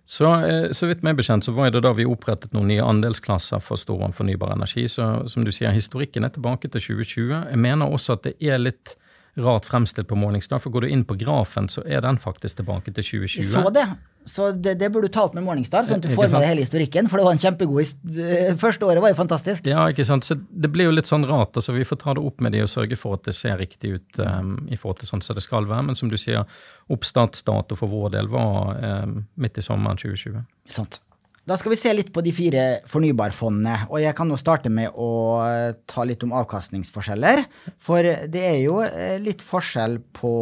[0.06, 3.62] Så, eh, så vidt meg bekjent så var det da vi opprettet noen nye andelsklasser
[3.62, 4.86] for Storan fornybar energi.
[4.90, 7.34] Så som du sier, historikken er tilbake til 2020.
[7.50, 8.94] Jeg mener også at det er litt
[9.36, 10.60] rart fremstilt på Morningstar.
[10.62, 13.50] For går du inn på grafen, så er den faktisk tilbake til 2020.
[13.52, 13.86] Så det.
[14.26, 16.48] Så det, det burde du ta opp med Morningstar, sånn at du får med deg
[16.50, 17.06] hele historikken.
[17.06, 19.68] For det var en kjempegod Første året var jo fantastisk.
[19.70, 20.26] Ja, ikke sant.
[20.26, 21.54] Så det blir jo litt sånn rart.
[21.54, 23.92] altså Vi får ta det opp med de og sørge for at det ser riktig
[24.00, 25.86] ut um, i forhold til sånn som det skal være.
[25.86, 26.42] Men som du sier,
[26.90, 30.42] oppstartsdato for vår del var um, midt i sommeren 2020.
[30.74, 31.04] Sant.
[31.46, 33.84] Da skal vi se litt på de fire fornybarfondene.
[33.94, 35.10] Og jeg kan nå starte med å
[35.44, 37.44] eh, ta litt om avkastningsforskjeller.
[37.78, 40.32] For det er jo eh, litt forskjell på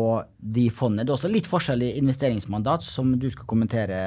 [0.40, 1.04] de fondene.
[1.04, 4.00] Det er også litt forskjell i investeringsmandat, som du skal kommentere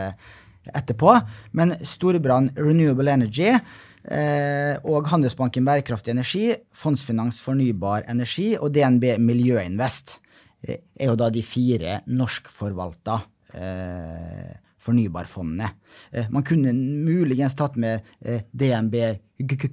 [0.74, 1.14] etterpå.
[1.54, 10.18] Men Storebrann Renewable Energy eh, og Handelsbanken Bærekraftig energi, Fondsfinans Fornybar energi og DNB Miljøinvest
[10.66, 13.22] er jo da de fire norskforvalta
[13.54, 14.56] eh,
[14.88, 15.70] fornybarfondene.
[16.12, 18.96] Eh, man kunne muligens tatt med eh, DNB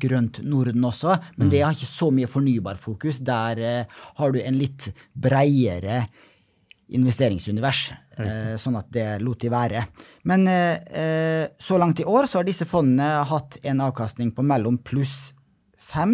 [0.00, 1.50] Grønt Norden også, men mm.
[1.52, 3.20] det har ikke så mye fornybarfokus.
[3.24, 6.04] Der eh, har du en litt breiere
[6.94, 7.86] investeringsunivers,
[8.60, 9.80] sånn at det lot de være.
[10.28, 15.32] Men så langt i år så har disse fondene hatt en avkastning på mellom pluss
[15.80, 16.12] 5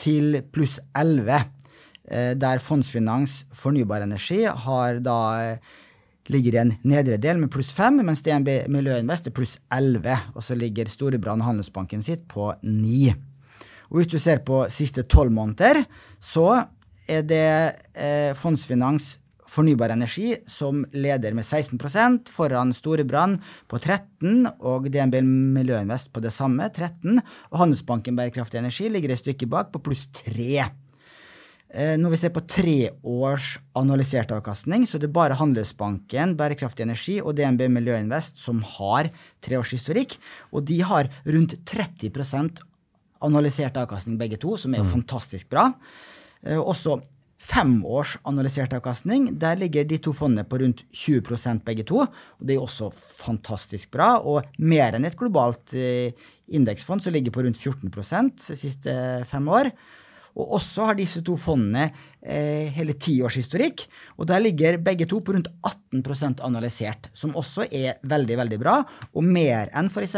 [0.00, 1.44] til pluss 11,
[2.40, 5.20] der Fondsfinans Fornybar Energi har da
[6.32, 10.32] ligger i en nedre del med pluss 5, mens DNB Miljøinvest er pluss 11.
[10.34, 13.12] Og så ligger Storebrand Handelsbanken sitt på 9.
[13.92, 15.82] Og hvis du ser på siste tolv måneder,
[16.16, 16.64] så
[17.10, 17.48] er det
[17.92, 19.18] eh, Fondsfinans
[19.52, 25.18] fornybar energi som leder med 16% foran Storebrand på 13 og DNB
[25.58, 27.20] Miljøinvest på det samme, 13.
[27.52, 30.64] Og Handelsbanken Bærekraftig energi ligger et stykke bak på pluss 3.
[31.72, 36.84] Eh, når vi ser på tre års analysert avkastning, så er det bare Handelsbanken, Bærekraftig
[36.84, 39.08] energi og DNB Miljøinvest som har
[39.44, 40.18] treårshistorikk.
[40.52, 42.60] Og de har rundt 30%
[43.22, 44.92] analysert avkastning begge to, som er mm.
[44.98, 45.70] fantastisk bra.
[46.42, 47.00] Også også
[47.42, 52.04] femårs analysert avkastning, der ligger de to fondene på rundt 20% begge to.
[52.04, 54.20] og Det er også fantastisk bra.
[54.22, 56.14] Og mer enn et globalt eh,
[56.54, 58.94] indeksfond som ligger på rundt 14% de siste
[59.26, 59.72] fem år.
[60.32, 61.90] Og også har disse to fondene
[62.22, 63.84] eh, hele tiårshistorikk.
[64.16, 68.78] Og der ligger begge to på rundt 18% analysert, som også er veldig veldig bra.
[69.12, 70.16] Og mer enn f.eks.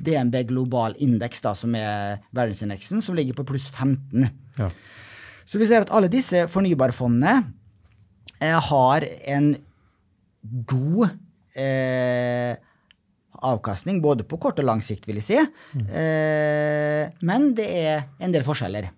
[0.00, 4.30] DNB global indeks, som er verdensindeksen, som ligger på pluss 15.
[4.60, 4.70] Ja.
[5.44, 7.34] Så vi ser at alle disse fornybarfondene
[8.40, 9.52] eh, har en
[10.70, 11.10] god
[11.58, 12.56] eh,
[13.42, 15.38] avkastning, både på kort og lang sikt, vil jeg si.
[15.76, 15.86] Mm.
[16.00, 18.90] Eh, men det er en del forskjeller.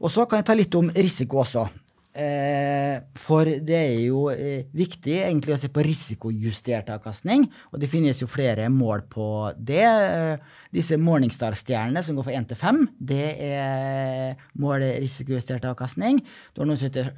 [0.00, 1.68] Og så kan jeg ta litt om risiko også.
[2.10, 7.86] Eh, for det er jo eh, viktig egentlig å se på risikojustert avkastning, og det
[7.92, 9.84] finnes jo flere mål på det.
[9.86, 12.82] Eh, disse Morningstar-stjernene som går fra 1 til 5,
[13.12, 16.18] det er mål risikojustert avkastning.
[16.50, 17.14] Du har noe som heter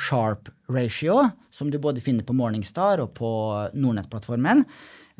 [0.00, 3.30] Sharp Ratio, som du både finner på Morningstar og på
[3.76, 4.64] Nordnett-plattformen.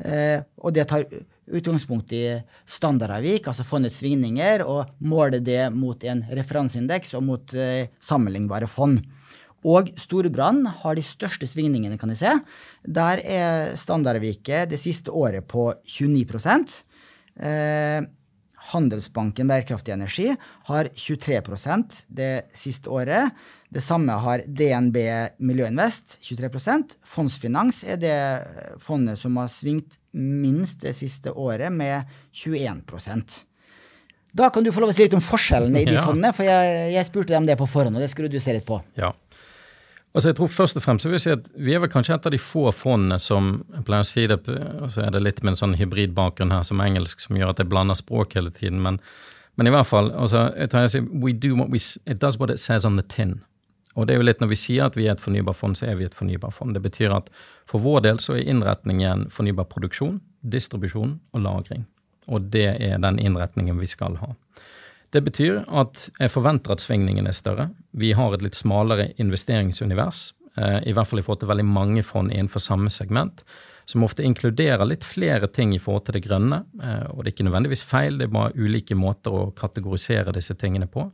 [0.01, 1.03] Og det tar
[1.51, 2.23] utgangspunkt i
[2.69, 9.01] standardavvik, altså fondets svingninger, og måler det mot en referanseindeks og mot eh, sammenlignbare fond.
[9.63, 12.31] Og Storbrann har de største svingningene, kan de se.
[12.83, 16.41] Der er standardavviket det siste året på 29
[17.39, 18.03] eh,
[18.73, 20.29] Handelsbanken Bærekraftig energi
[20.69, 23.31] har 23% det siste året.
[23.73, 24.97] Det samme har DNB
[25.41, 28.17] Miljøinvest, 23% Fondsfinans er det
[28.81, 33.39] fondet som har svingt minst det siste året, med 21%
[34.33, 36.05] Da kan du få lov å si litt om forskjellene i de ja.
[36.05, 38.67] fondene, for jeg, jeg, spurte dem det på forhånd, og det skulle du se litt
[38.67, 38.77] på.
[38.99, 39.13] Ja.
[40.13, 42.13] Altså jeg tror først og fremst, så vil jeg si at Vi er vel kanskje
[42.19, 44.37] et av de få fondene som jeg pleier å si det,
[44.83, 47.63] og så er det litt med en sånn hybridbakgrunn her som engelsk som gjør at
[47.63, 48.83] jeg blander språk hele tiden.
[48.85, 49.01] Men,
[49.57, 52.37] men i hvert fall, altså, jeg tar jeg sier, we do what we, it does
[52.37, 53.41] what it says on the tin.
[53.93, 55.97] Og det er jo litt Når vi sier at vi er et fornybarfond, så er
[55.99, 56.73] vi et fornybarfond.
[56.73, 57.29] Det betyr at
[57.69, 61.85] for vår del så er innretningen fornybar produksjon, distribusjon og lagring.
[62.27, 64.33] Og det er den innretningen vi skal ha.
[65.13, 67.67] Det betyr at jeg forventer at svingningen er større.
[67.91, 72.03] Vi har et litt smalere investeringsunivers, eh, i hvert fall i forhold til veldig mange
[72.03, 73.43] fond innenfor samme segment,
[73.85, 76.63] som ofte inkluderer litt flere ting i forhold til det grønne.
[76.81, 80.55] Eh, og det er ikke nødvendigvis feil, det er bare ulike måter å kategorisere disse
[80.55, 81.11] tingene på.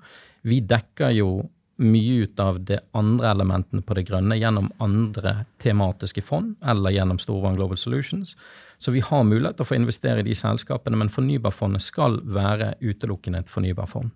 [0.48, 6.24] Vi dekker jo mye ut av de andre elementene på det grønne gjennom andre tematiske
[6.26, 8.36] fond eller gjennom Storvann Global Solutions.
[8.80, 12.74] Så vi har mulighet til å få investere i de selskapene, men fornybarfondet skal være
[12.80, 14.12] utelukkende et fornybarfond.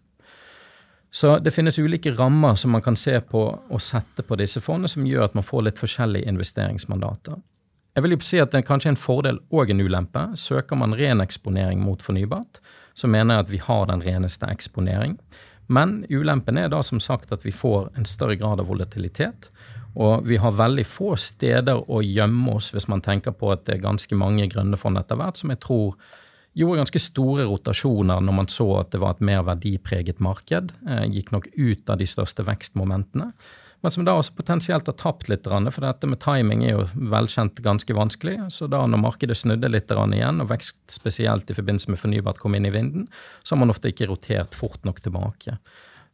[1.13, 4.89] Så det finnes ulike rammer som man kan se på og sette på disse fondene,
[4.89, 7.37] som gjør at man får litt forskjellige investeringsmandater.
[7.93, 10.23] Jeg vil jo si at det er kanskje en fordel og en ulempe.
[10.41, 12.57] Søker man ren eksponering mot fornybart,
[12.97, 15.19] så mener jeg at vi har den reneste eksponering.
[15.67, 19.49] Men ulempen er da som sagt at vi får en større grad av volatilitet.
[19.93, 23.77] Og vi har veldig få steder å gjemme oss hvis man tenker på at det
[23.77, 25.95] er ganske mange grønne fond etter hvert, som jeg tror
[26.57, 30.73] gjorde ganske store rotasjoner når man så at det var et mer verdipreget marked.
[30.87, 33.31] Eh, gikk nok ut av de største vekstmomentene
[33.83, 37.59] men som da også potensielt har tapt litt, for dette med timing er jo velkjent
[37.65, 38.37] ganske vanskelig.
[38.55, 42.55] Så da når markedet snudde litt igjen, og vekst spesielt i forbindelse med fornybart kom
[42.55, 43.09] inn i vinden,
[43.43, 45.57] så har man ofte ikke rotert fort nok tilbake.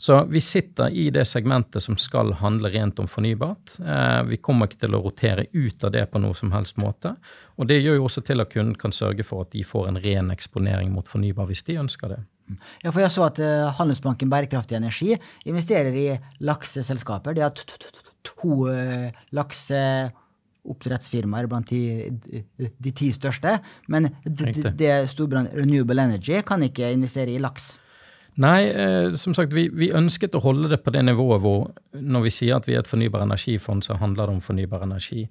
[0.01, 3.75] Så vi sitter i det segmentet som skal handle rent om fornybart.
[3.83, 7.17] Eh, vi kommer ikke til å rotere ut av det på noe som helst måte.
[7.59, 9.99] Og det gjør jo også til at kunden kan sørge for at de får en
[9.99, 12.21] ren eksponering mot fornybar hvis de ønsker det.
[12.83, 15.09] Ja, for jeg så at uh, Handelsbanken Bærekraftig energi
[15.49, 17.33] investerer i lakseselskaper.
[17.37, 21.81] De har to uh, lakseoppdrettsfirmaer blant de,
[22.57, 23.59] de, ti største.
[23.87, 27.65] Men det Storbrann Renewable Energy kan ikke investere i laks.
[28.39, 32.27] Nei, eh, som sagt, vi, vi, ønsket å holde det på det nivået hvor når
[32.27, 35.25] vi sier at vi er et fornybar energifond, så handler det om fornybar energi.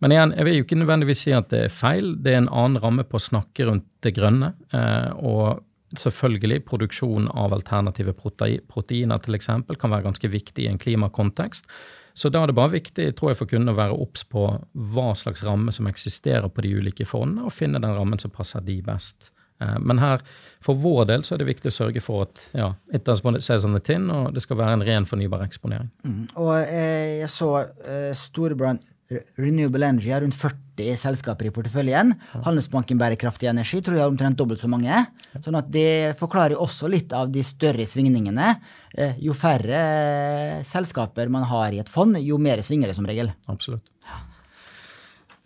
[0.00, 2.14] Men igjen, jeg vil jo ikke nødvendigvis si at det er feil.
[2.20, 4.52] Det er en annen ramme på å snakke rundt det grønne.
[4.76, 5.64] Eh, og
[5.98, 11.66] Selvfølgelig, produksjon av alternative proteiner eksempel, kan være ganske viktig i en klimakontekst.
[12.14, 14.46] Så da er det bare viktig tror jeg, for kundene å være obs på
[14.94, 18.62] hva slags ramme som eksisterer på de ulike fondene, og finne den rammen som passer
[18.66, 19.32] de best.
[19.60, 20.22] Eh, men her,
[20.64, 23.38] for vår del, så er det viktig å sørge for at ja, it does what
[23.40, 25.90] it tin, og det skal være en ren fornybar eksponering.
[26.04, 26.24] Mm.
[26.36, 32.12] Og eh, jeg så eh, Storebrand Renewable Energy har rundt 40 selskaper i porteføljen.
[32.44, 35.02] Handelsbanken Bærekraftig energi tror jeg har omtrent dobbelt så mange.
[35.42, 38.52] Sånn at det forklarer også litt av de større svingningene.
[38.94, 43.08] Eh, jo færre eh, selskaper man har i et fond, jo mer svinger det som
[43.08, 43.32] regel.
[43.50, 43.84] Absolutt.
[44.06, 44.22] Ja.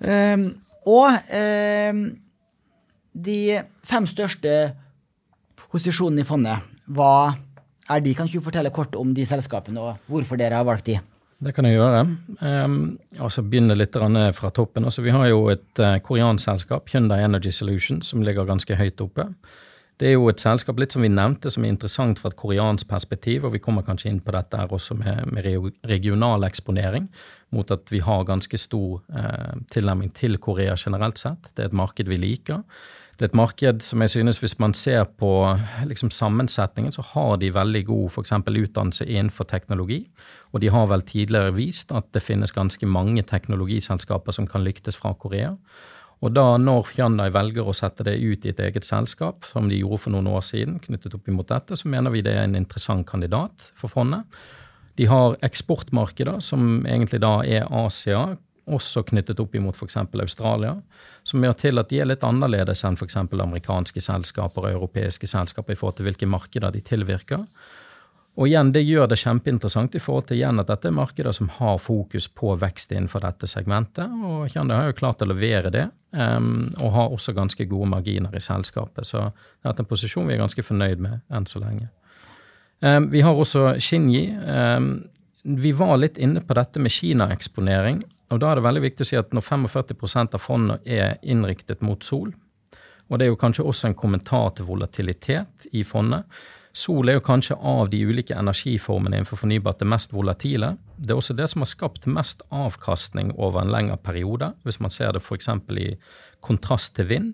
[0.05, 0.47] Um,
[0.85, 2.05] og um,
[3.15, 3.39] de
[3.87, 4.53] fem største
[5.71, 7.33] posisjonene i fondet, hva
[7.89, 8.13] er de?
[8.17, 10.99] Kan ikke du fortelle kort om de selskapene, og hvorfor dere har valgt de?
[11.45, 12.07] Det kan jeg gjøre.
[12.41, 12.79] Um,
[13.21, 13.97] altså Begynne litt
[14.39, 14.87] fra toppen.
[14.89, 19.01] Altså, vi har jo et uh, koreansk selskap, Hyundai Energy Solution, som ligger ganske høyt
[19.05, 19.29] oppe.
[20.01, 22.89] Det er jo et selskap litt som vi nevnte, som er interessant fra et koreansk
[22.91, 25.47] perspektiv, og vi kommer kanskje inn på dette her også med, med
[25.87, 27.07] regional eksponering,
[27.55, 31.53] mot at vi har ganske stor eh, tilnærming til Korea generelt sett.
[31.55, 32.65] Det er et marked vi liker.
[33.15, 35.31] Det er et marked som jeg synes, hvis man ser på
[35.87, 38.33] liksom, sammensetningen, så har de veldig god f.eks.
[38.35, 40.01] utdannelse innenfor teknologi.
[40.55, 44.97] Og de har vel tidligere vist at det finnes ganske mange teknologiselskaper som kan lyktes
[45.01, 45.57] fra Korea.
[46.23, 49.81] Og da når Hyundai velger å sette det ut i et eget selskap, som de
[49.83, 52.57] gjorde for noen år siden, knyttet opp imot dette, så mener vi det er en
[52.57, 54.25] interessant kandidat for fondet.
[54.95, 59.99] De har eksportmarkeder, som egentlig da er Asia, også knyttet opp imot f.eks.
[60.23, 60.79] Australia,
[61.27, 63.19] som gjør til at de er litt annerledes enn f.eks.
[63.19, 67.45] amerikanske selskaper og europeiske selskaper i forhold til hvilke markeder de tilvirker.
[68.35, 71.49] Og igjen, Det gjør det kjempeinteressant i forhold til igjen at dette er markeder som
[71.55, 74.11] har fokus på vekst innenfor dette segmentet.
[74.11, 78.35] og Hyundai har jo klart å levere det, um, og har også ganske gode marginer
[78.35, 79.07] i selskapet.
[79.07, 79.31] Så
[79.63, 81.89] det er en posisjon vi er ganske fornøyd med enn så lenge.
[82.83, 84.27] Um, vi har også Shinji.
[84.35, 85.07] Um,
[85.45, 88.03] vi var litt inne på dette med Kina-eksponering.
[88.33, 91.83] Og da er det veldig viktig å si at når 45% av fondet er innriktet
[91.83, 92.33] mot sol,
[93.13, 96.25] og det er jo kanskje også en kommentar til volatilitet i fondet
[96.75, 100.73] Sol er jo kanskje av de ulike energiformene innenfor fornybart det mest volatile.
[100.97, 104.91] Det er også det som har skapt mest avkastning over en lengre periode, hvis man
[104.91, 105.49] ser det f.eks.
[105.79, 105.93] i
[106.43, 107.33] kontrast til vind.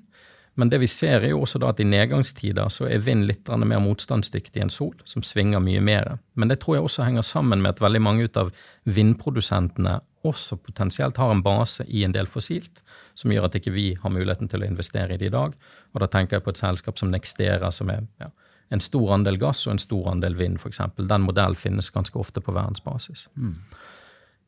[0.61, 3.49] Men det vi ser er jo også da at i nedgangstider så er vind litt
[3.65, 6.19] mer motstandsdyktig enn sol, som svinger mye mer.
[6.35, 8.53] Men det tror jeg også henger sammen med at veldig mange ut av
[8.85, 12.83] vindprodusentene også potensielt har en base i en del fossilt,
[13.17, 15.55] som gjør at ikke vi har muligheten til å investere i det i dag.
[15.95, 18.29] Og da tenker jeg på et selskap som Nextera, som er ja,
[18.71, 20.83] en stor andel gass og en stor andel vind, f.eks.
[20.99, 23.27] Den modellen finnes ganske ofte på verdensbasis.
[23.35, 23.57] Mm.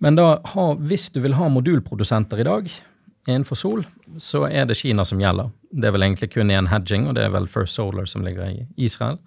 [0.02, 0.26] Men da,
[0.78, 2.70] hvis du vil ha modulprodusenter i dag,
[3.26, 3.84] Innenfor sol
[4.18, 5.52] så er det Kina som gjelder.
[5.70, 8.50] Det er vel egentlig kun én hedging, og det er vel First Solar som ligger
[8.50, 9.20] i Israel.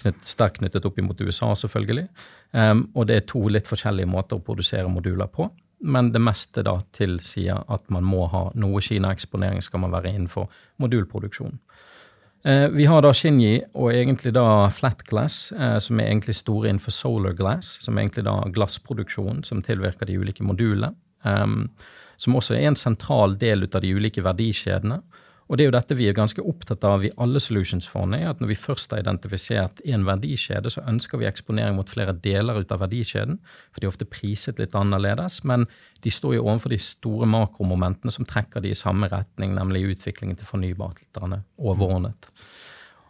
[0.00, 2.06] Knytt, sterkt knyttet opp imot USA, selvfølgelig.
[2.56, 5.50] Um, og det er to litt forskjellige måter å produsere moduler på.
[5.84, 10.48] Men det meste da tilsier at man må ha noe Kina-eksponering skal man være innenfor
[10.80, 11.58] modulproduksjon.
[12.46, 16.72] Uh, vi har da Shinji og egentlig da Flat Glass, uh, som er egentlig store
[16.72, 20.94] innenfor solar glass, som er egentlig da glassproduksjonen som tilvirker de ulike modulene.
[21.22, 21.68] Um,
[22.18, 25.00] som også er en sentral del ut av de ulike verdikjedene.
[25.52, 28.54] Og det er jo dette vi er ganske opptatt av i alle Solutions-fondene, at når
[28.54, 32.80] vi først har identifisert en verdikjede, så ønsker vi eksponering mot flere deler ut av
[32.80, 33.36] verdikjeden,
[33.68, 35.66] for de er ofte priset litt annerledes, men
[36.00, 40.40] de står jo overfor de store makromomentene som trekker de i samme retning, nemlig utviklingen
[40.40, 42.32] til fornybartene overordnet.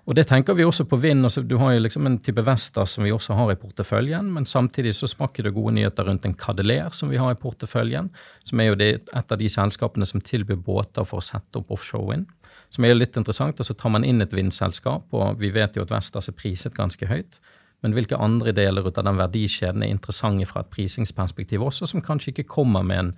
[0.02, 1.22] Og det tenker vi også på vind.
[1.22, 4.46] Altså, du har jo liksom en type Vestas som vi også har i porteføljen, men
[4.50, 8.10] samtidig så smaker det gode nyheter rundt en Cadeler som vi har i porteføljen,
[8.42, 11.70] som er jo det, et av de selskapene som tilbyr båter for å sette opp
[11.70, 12.26] offshore wind.
[12.72, 13.60] Som er jo litt interessant.
[13.60, 16.74] og Så tar man inn et vindselskap, og vi vet jo at Vestas er priset
[16.74, 17.38] ganske høyt.
[17.82, 22.32] Men hvilke andre deler av den verdikjeden er interessante fra et prisingsperspektiv også, som kanskje
[22.32, 23.14] ikke kommer med en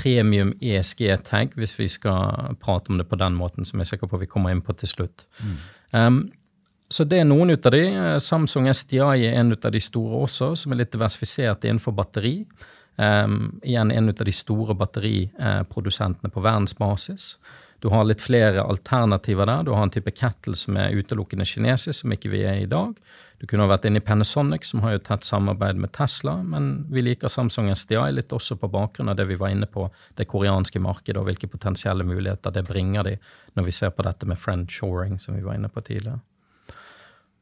[0.00, 4.08] premium ESG-tag, hvis vi skal prate om det på den måten, som jeg er sikker
[4.08, 5.26] på vi kommer inn på til slutt.
[5.42, 5.56] Mm.
[5.92, 6.24] Um,
[6.92, 7.86] så det er noen ut av de.
[8.20, 12.42] Samsung SDI er en av de store også, som er litt diversifisert innenfor batteri.
[13.00, 17.36] Um, igjen en av de store batteriprodusentene på verdensbasis.
[17.82, 19.64] Du har litt flere alternativer der.
[19.66, 22.94] Du har en type kettle som er utelukkende kinesisk, som ikke vi er i dag.
[23.42, 26.84] Du kunne ha vært inne i Panasonic, som har jo tett samarbeid med Tesla, men
[26.94, 30.28] vi liker Samsung SDI litt også på bakgrunn av det vi var inne på, det
[30.30, 33.16] koreanske markedet, og hvilke potensielle muligheter det bringer de
[33.58, 36.22] når vi ser på dette med friend shoring, som vi var inne på tidligere.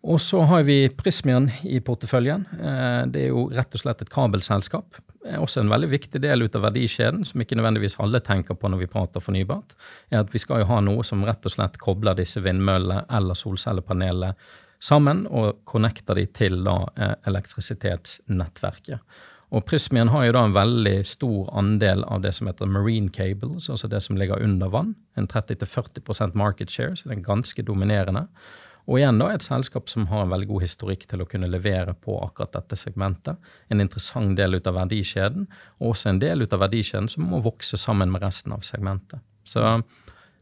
[0.02, 2.46] Og så har vi Prismian i porteføljen.
[2.56, 4.96] Eh, det er jo rett og slett et kabelselskap.
[5.20, 8.56] Det er også en veldig viktig del ut av verdikjeden, som ikke nødvendigvis alle tenker
[8.56, 9.76] på når vi prater fornybart.
[10.08, 13.36] er at Vi skal jo ha noe som rett og slett kobler disse vindmøllene eller
[13.36, 14.32] solcellepanelene
[14.80, 19.00] sammen og connecter de til da eh, elektrisitetsnettverket.
[19.50, 23.68] Og Prismian har jo da en veldig stor andel av det som heter marine cables,
[23.68, 24.94] altså det som ligger under vann.
[25.18, 28.28] En 30-40% market share, så det er ganske dominerende.
[28.90, 31.94] Og igjen da et selskap som har en veldig god historikk til å kunne levere
[31.94, 33.38] på akkurat dette segmentet.
[33.70, 35.46] En interessant del ut av verdikjeden,
[35.78, 39.22] og også en del ut av verdikjeden som må vokse sammen med resten av segmentet.
[39.46, 39.62] Så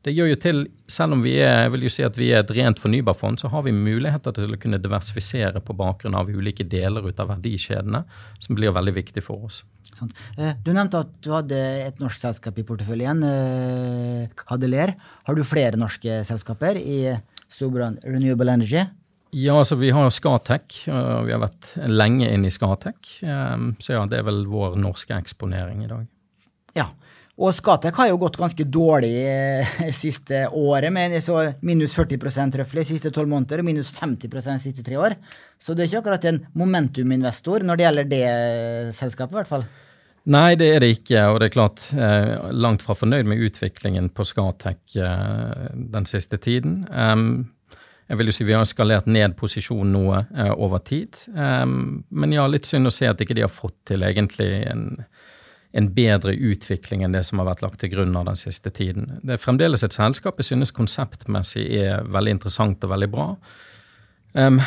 [0.06, 2.40] det gjør jo til, selv om vi er, jeg vil jo si at vi er
[2.40, 6.64] et rent fornybarfond, så har vi muligheter til å kunne diversifisere på bakgrunn av ulike
[6.64, 8.04] deler ut av verdikjedene,
[8.40, 9.64] som blir veldig viktig for oss.
[9.98, 10.12] Sånn.
[10.62, 14.94] du nevnte at du hadde et norsk selskap i porteføljen, eh, Hadeler.
[15.26, 17.00] Har du flere norske selskaper i
[17.52, 18.84] Storbrann Renewable Energy?
[19.30, 20.84] Ja, altså vi har jo Skatec.
[20.86, 23.18] Vi har vært lenge inne i Skatec.
[23.28, 26.06] Ehm, så ja, det er vel vår norske eksponering i dag.
[26.76, 26.86] Ja,
[27.38, 32.86] og Skatec har jo gått ganske dårlig eh, siste året, med så minus 40% røftlig
[32.88, 35.14] siste tolv måneder og minus 50% siste tre år.
[35.60, 38.24] Så det er ikke akkurat en momentuminvestor når det gjelder det
[38.98, 39.68] selskapet, i hvert fall.
[40.28, 41.22] Nei, det er det ikke.
[41.32, 46.36] Og det er klart, eh, langt fra fornøyd med utviklingen på Skatec eh, den siste
[46.36, 46.82] tiden.
[46.92, 47.54] Um,
[48.08, 51.16] jeg vil jo si Vi har skalert ned posisjonen noe eh, over tid.
[51.32, 54.84] Um, men ja, litt synd å se at ikke de har fått til egentlig en,
[55.72, 59.20] en, bedre utvikling enn det som har vært lagt til grunn av den siste tiden.
[59.22, 63.30] Det er fremdeles et selskap jeg synes konseptmessig er veldig interessant og veldig bra.
[64.36, 64.60] Um,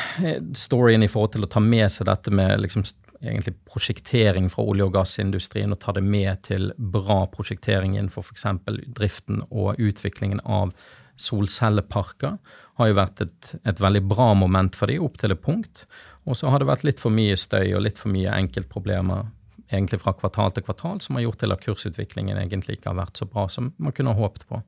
[0.57, 2.85] storyen i forhold til å ta med seg dette med liksom
[3.21, 8.47] egentlig prosjektering fra olje- og gassindustrien og ta det med til bra prosjektering innenfor f.eks.
[8.97, 10.73] driften og utviklingen av
[11.21, 12.37] solcelleparker,
[12.79, 15.85] har jo vært et, et veldig bra moment for dem opp til et punkt.
[16.25, 19.29] Og så har det vært litt for mye støy og litt for mye enkeltproblemer
[19.71, 23.21] egentlig fra kvartal til kvartal som har gjort til at kursutviklingen egentlig ikke har vært
[23.21, 24.61] så bra som man kunne ha håpet på.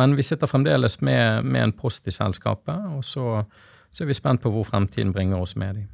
[0.00, 3.42] Men vi sitter fremdeles med, med en post i selskapet, og så,
[3.90, 5.88] så, er vi spent på hvor fremtiden bringer oss med dem.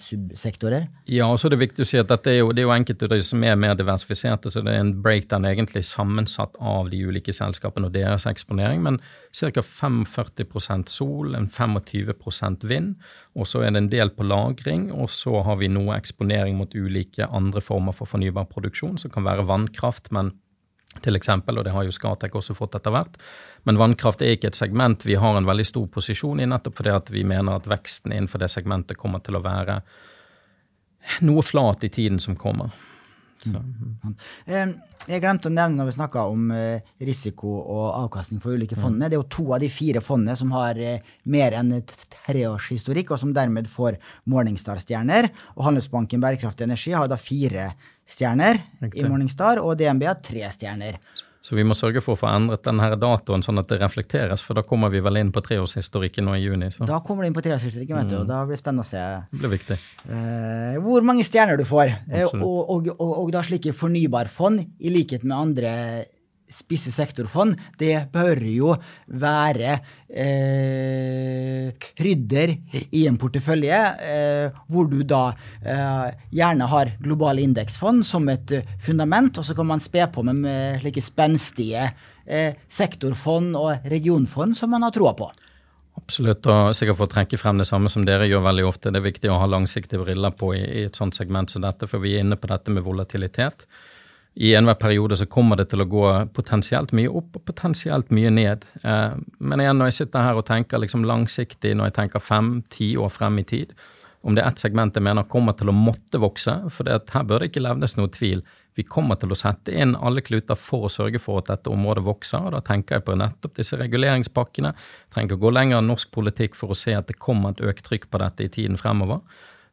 [0.00, 0.88] subsektorer?
[1.12, 2.78] Ja, og så er det viktig å si at dette er jo, det er jo
[2.78, 6.88] enkelte av de som er mer diversifiserte, så det er en breakdown egentlig sammensatt av
[6.94, 8.80] de ulike selskapene og deres eksponering.
[8.86, 8.96] Men
[9.36, 9.60] ca.
[9.60, 12.96] 45% sol, en 25% vind,
[13.36, 14.88] og så er det en del på lagring.
[14.96, 19.28] Og så har vi noe eksponering mot ulike andre former for fornybar produksjon, som kan
[19.28, 20.08] være vannkraft.
[20.16, 20.32] men
[21.04, 23.18] til eksempel, og det har jo Skatec også fått etter hvert.
[23.68, 26.94] Men vannkraft er ikke et segment vi har en veldig stor posisjon i, nettopp fordi
[26.94, 29.80] at vi mener at veksten innenfor det segmentet kommer til å være
[31.26, 32.74] noe flat i tiden som kommer.
[33.44, 34.72] Mm.
[35.06, 39.10] Jeg glemte å nevne når vi snakka om eh, risiko og avkastning for ulike fondene.
[39.10, 43.22] Det er jo to av de fire fondene som har eh, mer enn treårshistorikk, og
[43.22, 44.00] som dermed får
[44.32, 45.30] Morningstar-stjerner.
[45.54, 47.70] Og Handelsbanken Bærekraftig Energi har da fire
[48.06, 48.58] stjerner
[48.92, 50.98] i Morningstar, og DNB har tre stjerner.
[51.46, 54.58] Så vi må sørge for å få endret denne datoen sånn at det reflekteres, for
[54.58, 56.72] da kommer vi vel inn på treårshistorikken nå i juni.
[56.74, 56.88] Så.
[56.88, 58.30] Da kommer du inn på treårshistorikken, vet du, og mm.
[58.32, 59.76] da blir det spennende å se det blir viktig.
[60.08, 61.92] Uh, hvor mange stjerner du får.
[62.10, 65.72] Uh, og, og, og, og, da slike fornybarfond, i likhet med andre
[66.52, 68.74] spisse sektorfond, det bør jo
[69.18, 69.76] være
[70.08, 72.54] eh, krydder
[72.90, 73.80] i en portefølje,
[74.10, 75.24] eh, hvor du da
[75.62, 80.42] eh, gjerne har globale indeksfond som et fundament, og så kan man spe på med,
[80.44, 81.88] med slike spenstige
[82.26, 85.30] eh, sektorfond og regionfond som man har troa på.
[85.96, 88.92] Absolutt, og sikkert for å trekke frem det samme som dere gjør veldig ofte.
[88.92, 91.88] Det er viktig å ha langsiktige briller på i, i et sånt segment som dette,
[91.90, 93.64] for vi er inne på dette med volatilitet
[94.36, 98.30] i enhver periode så kommer det til å gå potensielt mye opp og potensielt mye
[98.36, 98.66] ned.
[98.84, 102.90] Eh, men igjen, når jeg sitter her og tenker liksom langsiktig, når jeg tenker fem-ti
[103.00, 103.72] år frem i tid,
[104.26, 107.40] om det er ett segment jeg mener kommer til å måtte vokse, for her bør
[107.40, 108.44] det ikke levnes noe tvil.
[108.76, 112.04] Vi kommer til å sette inn alle kluter for å sørge for at dette området
[112.04, 112.44] vokser.
[112.44, 114.74] og Da tenker jeg på nettopp disse reguleringspakkene.
[114.76, 117.54] Jeg trenger ikke å gå lenger enn norsk politikk for å se at det kommer
[117.54, 119.22] et økt trykk på dette i tiden fremover.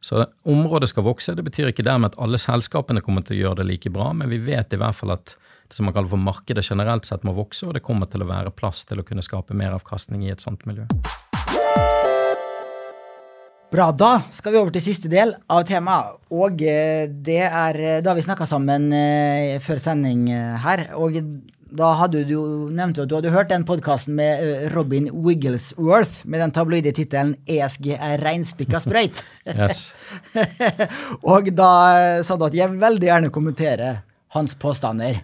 [0.04, 1.32] Så området skal vokse.
[1.32, 4.28] Det betyr ikke dermed at alle selskapene kommer til å gjøre det like bra, men
[4.28, 7.32] vi vet i hvert fall at det som man kaller for markedet generelt sett må
[7.32, 10.34] vokse, og det kommer til å være plass til å kunne skape mer avkastning i
[10.34, 10.84] et sånt miljø.
[13.72, 13.88] Bra.
[13.96, 16.20] Da skal vi over til siste del av temaet.
[16.36, 20.28] Og eh, det er eh, da vi snakka sammen eh, før sending
[20.62, 20.84] her.
[21.00, 21.16] Og
[21.74, 22.38] da hadde du
[22.70, 27.34] nevnt at du hadde hørt den podkasten med eh, Robin Wigglesworth med den tabloide tittelen
[27.46, 29.22] 'ESG er reinspikka sprøyt'.
[31.34, 34.02] og da eh, sa du at jeg veldig gjerne kommenterer
[34.36, 35.22] hans påstander.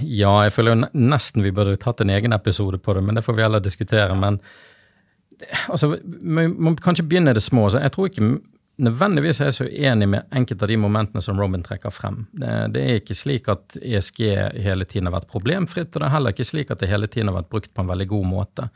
[0.00, 3.24] Ja, jeg føler jo nesten vi burde tatt en egen episode på det, men det
[3.26, 4.14] får vi heller diskutere.
[4.16, 4.38] Men
[5.68, 7.68] altså, man må kanskje begynne i det små.
[7.68, 8.38] Så jeg tror ikke
[8.82, 12.24] nødvendigvis er jeg så uenig med enkelte av de momentene som Robin trekker frem.
[12.32, 14.20] Det, det, er ikke slik at ESG
[14.66, 17.30] hele tiden har vært problemfritt, og det er heller ikke slik at det hele tiden
[17.30, 18.68] har vært brukt på en veldig god måte.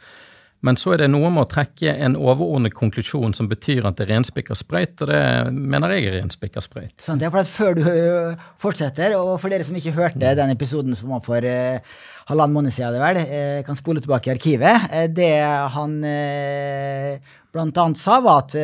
[0.64, 4.07] Men så er det noe med å trekke en overordnet konklusjon som betyr at det
[4.07, 5.20] er renspikka sprøyt, og det
[5.52, 6.94] mener jeg er renspikka sprøyt.
[7.04, 10.32] Sånn, det er for at Før du øh, fortsetter, og for dere som ikke hørte
[10.38, 12.00] den episoden som var for uh,
[12.30, 15.30] halvannen måned siden, vel, uh, kan spole tilbake i arkivet, uh, det
[15.76, 16.00] han
[17.54, 18.57] blant annet sa, var at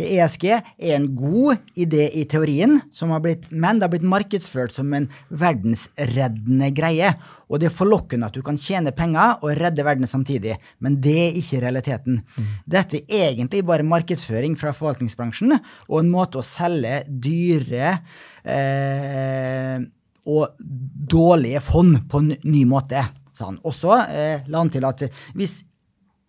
[0.00, 2.80] ESG er en god idé i teorien,
[3.22, 7.12] blitt, men det har blitt markedsført som en verdensreddende greie.
[7.48, 11.16] Og det er forlokkende at du kan tjene penger og redde verden samtidig, men det
[11.26, 12.22] er ikke realiteten.
[12.24, 12.54] Mm.
[12.76, 17.98] Dette er egentlig bare markedsføring fra forvaltningsbransjen og en måte å selge dyre
[18.42, 19.78] eh,
[20.24, 20.56] og
[21.14, 23.04] dårlige fond på en ny måte.
[23.34, 23.60] sa han.
[23.66, 25.60] Også eh, la han til at hvis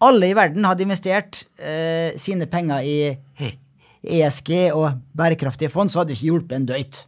[0.04, 2.98] alle i verden hadde investert eh, sine penger i
[4.06, 7.02] ESG og bærekraftige fond, så hadde det ikke hjulpet en døyt.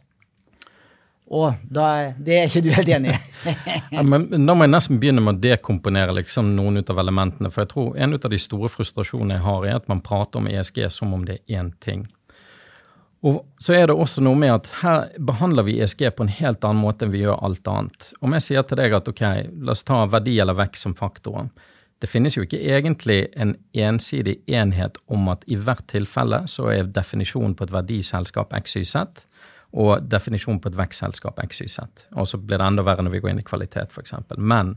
[1.28, 3.52] Og da, det er ikke du helt enig i?
[3.94, 7.50] ja, Da må jeg nesten begynne med å dekomponere liksom noen ut av elementene.
[7.52, 10.48] For jeg tror en av de store frustrasjonene jeg har, er at man prater om
[10.48, 12.06] ESG som om det er én ting.
[13.28, 16.64] Og så er det også noe med at her behandler vi ESG på en helt
[16.64, 18.12] annen måte enn vi gjør alt annet.
[18.22, 19.24] Om jeg sier til deg at ok,
[19.66, 21.50] la oss ta verdi eller vekk som faktorer.
[21.98, 26.90] Det finnes jo ikke egentlig en ensidig enhet om at i hvert tilfelle så er
[26.94, 29.24] definisjonen på et verdiselskap XYZ
[29.76, 32.06] og definisjonen på et vekstselskap XYZ.
[32.16, 34.14] Og så blir det enda verre når vi går inn i kvalitet, f.eks.
[34.38, 34.76] Men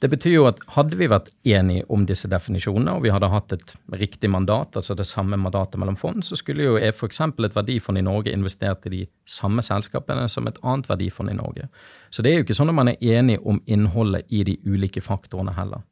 [0.00, 3.54] det betyr jo at hadde vi vært enige om disse definisjonene, og vi hadde hatt
[3.56, 7.20] et riktig mandat, altså det samme mandatet mellom fond, så skulle jo f.eks.
[7.20, 11.68] et verdifond i Norge investert i de samme selskapene som et annet verdifond i Norge.
[12.10, 15.00] Så det er jo ikke sånn at man er enig om innholdet i de ulike
[15.04, 15.84] faktorene heller.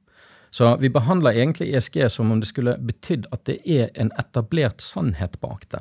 [0.55, 4.85] Så vi behandler egentlig ESG som om det skulle betydd at det er en etablert
[4.85, 5.81] sannhet bak det.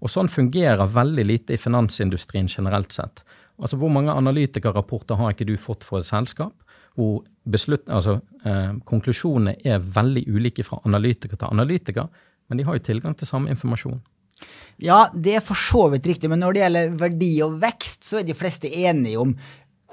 [0.00, 3.20] Og sånn fungerer veldig lite i finansindustrien generelt sett.
[3.60, 6.56] Altså Hvor mange analytikerrapporter har ikke du fått for et selskap?
[6.96, 7.20] Hvor
[7.92, 12.08] altså, eh, konklusjonene er veldig ulike fra analytiker til analytiker,
[12.48, 14.00] men de har jo tilgang til samme informasjon.
[14.82, 18.18] Ja, det er for så vidt riktig, men når det gjelder verdi og vekst, så
[18.20, 19.36] er de fleste enige om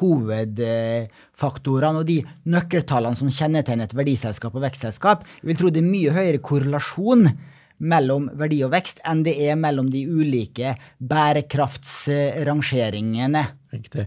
[0.02, 2.20] hovedfaktorene og de
[2.52, 5.20] nøkkeltallene som kjennetegner et verdiselskap og vekstselskap.
[5.42, 7.24] Jeg vil tro det er mye høyere korrelasjon
[7.82, 13.44] mellom verdi og vekst enn det er mellom de ulike bærekraftsrangeringene.
[13.74, 14.06] Riktig.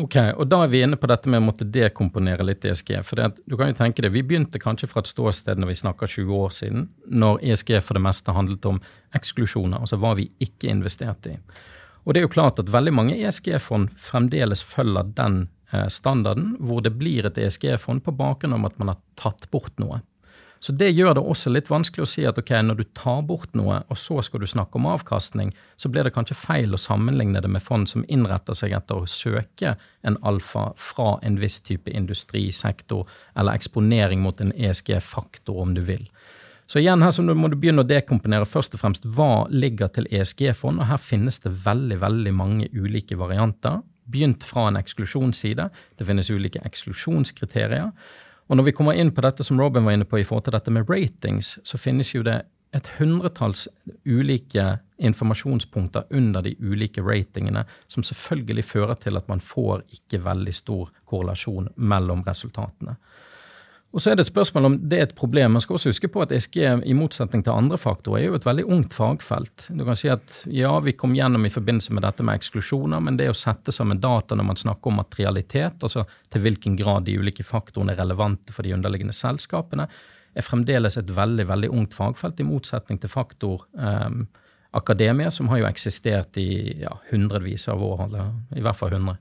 [0.00, 3.02] Ok, og Da er vi inne på dette med å måtte dekomponere litt ESG.
[3.04, 5.74] for det, du kan jo tenke det, Vi begynte kanskje fra et ståsted når vi
[5.74, 8.80] snakker 20 år siden, når ESG for det meste handlet om
[9.14, 11.38] eksklusjoner, altså hva vi ikke investerte i.
[12.10, 16.82] Og det er jo klart at veldig mange ESG-fond fremdeles følger den eh, standarden, hvor
[16.82, 20.00] det blir et ESG-fond på bakgrunn av at man har tatt bort noe.
[20.58, 23.54] Så det gjør det også litt vanskelig å si at ok, når du tar bort
[23.54, 27.38] noe, og så skal du snakke om avkastning, så blir det kanskje feil å sammenligne
[27.40, 31.94] det med fond som innretter seg etter å søke en alfa fra en viss type
[31.94, 33.06] industrisektor,
[33.38, 36.10] eller eksponering mot en ESG-faktor, om du vil.
[36.70, 40.06] Så igjen her så må du begynne å dekomponere først og fremst hva ligger til
[40.06, 43.80] ESG-fond, og her finnes det veldig, veldig mange ulike varianter.
[44.06, 45.66] Begynt fra en eksklusjonsside.
[45.98, 47.90] Det finnes ulike eksklusjonskriterier.
[48.46, 50.54] Og når vi kommer inn på dette som Robin var inne på i forhold til
[50.54, 52.38] dette med ratings, så finnes jo det
[52.74, 53.66] et hundretalls
[54.06, 54.66] ulike
[55.02, 60.94] informasjonspunkter under de ulike ratingene, som selvfølgelig fører til at man får ikke veldig stor
[61.10, 62.94] korrelasjon mellom resultatene.
[63.90, 65.56] Og så er det et spørsmål om det er et problem.
[65.56, 68.46] Man skal også huske på at ESG, i motsetning til andre faktorer, er jo et
[68.46, 69.66] veldig ungt fagfelt.
[69.74, 73.18] Du kan si at ja, vi kom gjennom i forbindelse med dette med eksklusjoner, men
[73.18, 77.18] det å sette sammen data når man snakker om materialitet, altså til hvilken grad de
[77.18, 79.88] ulike faktorene er relevante for de underliggende selskapene,
[80.38, 84.28] er fremdeles et veldig, veldig ungt fagfelt, i motsetning til faktor um,
[84.78, 89.18] akademia, som har jo eksistert i ja, hundrevis av år, eller i hvert fall hundre.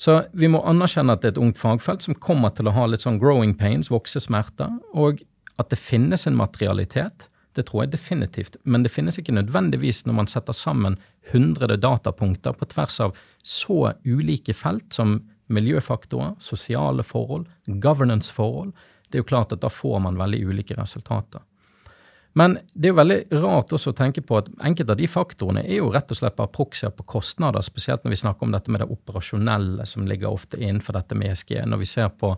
[0.00, 2.86] Så vi må anerkjenne at det er et ungt fagfelt som kommer til å ha
[2.88, 5.20] litt sånn growing pains, voksesmerter, og
[5.60, 7.26] at det finnes en materialitet.
[7.52, 10.96] Det tror jeg definitivt, men det finnes ikke nødvendigvis når man setter sammen
[11.34, 15.18] hundrede datapunkter på tvers av så ulike felt som
[15.52, 18.72] miljøfaktorer, sosiale forhold, governance-forhold.
[19.10, 21.42] Det er jo klart at da får man veldig ulike resultater.
[22.38, 25.64] Men det er jo veldig rart også å tenke på at enkelte av de faktorene
[25.66, 28.70] er jo rett og slett bare proxyer på kostnader, spesielt når vi snakker om dette
[28.70, 31.56] med det operasjonelle som ligger ofte innenfor dette med ESG.
[31.66, 32.36] Når vi ser på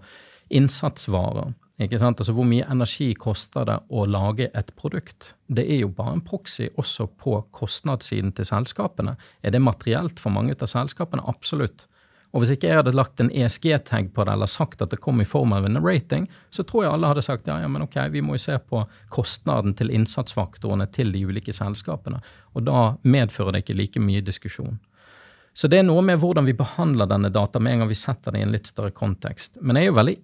[0.52, 2.20] innsatsvarer, ikke sant?
[2.20, 5.32] altså hvor mye energi koster det å lage et produkt?
[5.48, 9.16] Det er jo bare en proxy også på kostnadssiden til selskapene.
[9.42, 11.24] Er det materielt for mange av selskapene?
[11.28, 11.86] Absolutt.
[12.32, 15.20] Og hvis ikke jeg hadde lagt en ESG-tag på det, eller sagt at det kom
[15.20, 17.98] i form av en rating, så tror jeg alle hadde sagt ja, ja, men ok,
[18.14, 22.22] vi må jo se på kostnaden til innsatsfaktorene til de ulike selskapene.
[22.56, 24.80] Og da medfører det ikke like mye diskusjon.
[25.52, 28.32] Så det er noe med hvordan vi behandler denne data med en gang vi setter
[28.32, 29.60] det i en litt større kontekst.
[29.60, 30.16] Men jeg er jo veldig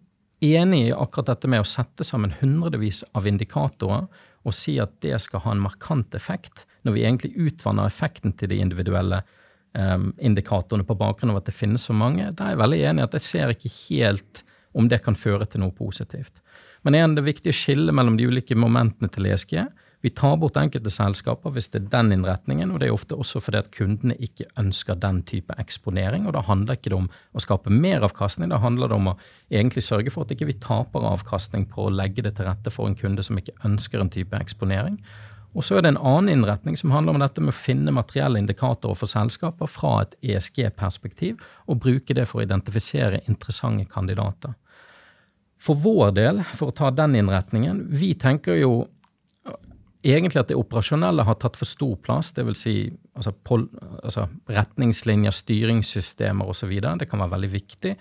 [0.48, 4.08] enig i akkurat dette med å sette sammen hundrevis av indikatorer
[4.46, 8.48] og si at det skal ha en markant effekt, når vi egentlig utvanner effekten til
[8.48, 9.20] de individuelle
[9.78, 12.30] um, indikatorene på bakgrunn av at det finnes så mange.
[12.34, 14.44] Da er jeg veldig enig i at jeg ser ikke helt
[14.78, 16.42] om det kan føre til noe positivt.
[16.86, 19.54] Men igjen, det viktig å skille mellom de ulike momentene til ESG.
[20.00, 23.40] Vi tar bort enkelte selskaper hvis det er den innretningen, og det er ofte også
[23.42, 26.28] fordi at kundene ikke ønsker den type eksponering.
[26.28, 29.16] og Da handler ikke det om å skape mer avkastning, da handler det om å
[29.50, 32.86] egentlig sørge for at ikke vi taper avkastning på å legge det til rette for
[32.86, 35.00] en kunde som ikke ønsker en type eksponering.
[35.58, 38.38] Og så er det en annen innretning som handler om dette med å finne materielle
[38.38, 44.54] indikatorer for selskaper fra et ESG-perspektiv, og bruke det for å identifisere interessante kandidater.
[45.58, 48.86] For vår del, for å ta den innretningen, vi tenker jo
[50.06, 52.30] egentlig at det operasjonelle har tatt for stor plass.
[52.36, 52.60] Dvs.
[52.62, 52.74] Si,
[53.18, 53.34] altså,
[53.98, 56.70] altså retningslinjer, styringssystemer osv.
[57.02, 57.96] Det kan være veldig viktig.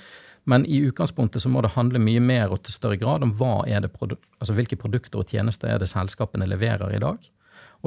[0.47, 3.65] Men i utgangspunktet så må det handle mye mer og til større grad om hva
[3.67, 7.25] er det altså hvilke produkter og tjenester er det selskapene leverer i dag.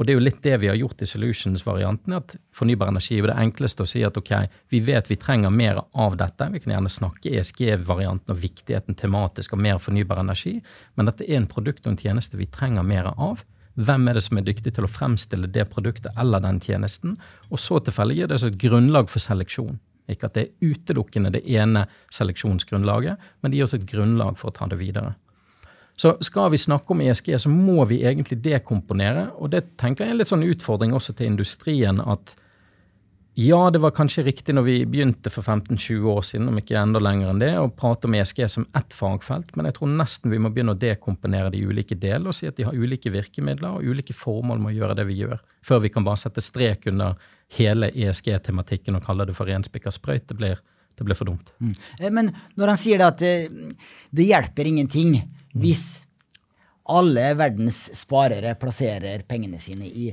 [0.01, 2.13] Og det er jo litt det vi har gjort i Solutions-varianten.
[2.17, 4.31] at Fornybar energi er det enkleste å si at ok,
[4.73, 6.47] vi vet vi trenger mer av dette.
[6.49, 10.55] Vi kan gjerne snakke ESG-varianten og viktigheten tematisk av mer fornybar energi.
[10.95, 13.45] Men dette er en produkt og en tjeneste vi trenger mer av.
[13.77, 17.19] Hvem er det som er dyktig til å fremstille det produktet eller den tjenesten?
[17.53, 19.77] Og så tilfeldig gir det seg et grunnlag for seleksjon.
[20.09, 24.49] Ikke at det er utelukkende det ene seleksjonsgrunnlaget, men det gir oss et grunnlag for
[24.49, 25.13] å ta det videre.
[25.99, 29.29] Så skal vi snakke om ESG, så må vi egentlig dekomponere.
[29.37, 32.01] Og det tenker jeg er en litt sånn utfordring også til industrien.
[32.01, 32.35] at
[33.33, 36.99] ja, det var kanskje riktig når vi begynte for 15-20 år siden, om ikke enda
[36.99, 40.39] lenger enn det, å prate om ESG som ett fagfelt, men jeg tror nesten vi
[40.41, 43.87] må begynne å dekomponere de ulike delene og si at de har ulike virkemidler og
[43.87, 47.15] ulike formål med å gjøre det vi gjør, før vi kan bare sette strek under
[47.55, 50.27] hele ESG-tematikken og kalle det for renspikka sprøyt.
[50.27, 50.59] Det blir,
[50.99, 51.53] det blir for dumt.
[51.63, 51.73] Mm.
[52.01, 53.35] Eh, men når han sier det at det,
[54.11, 55.15] det hjelper ingenting
[55.53, 55.85] hvis
[56.91, 60.11] alle verdens sparere plasserer pengene sine i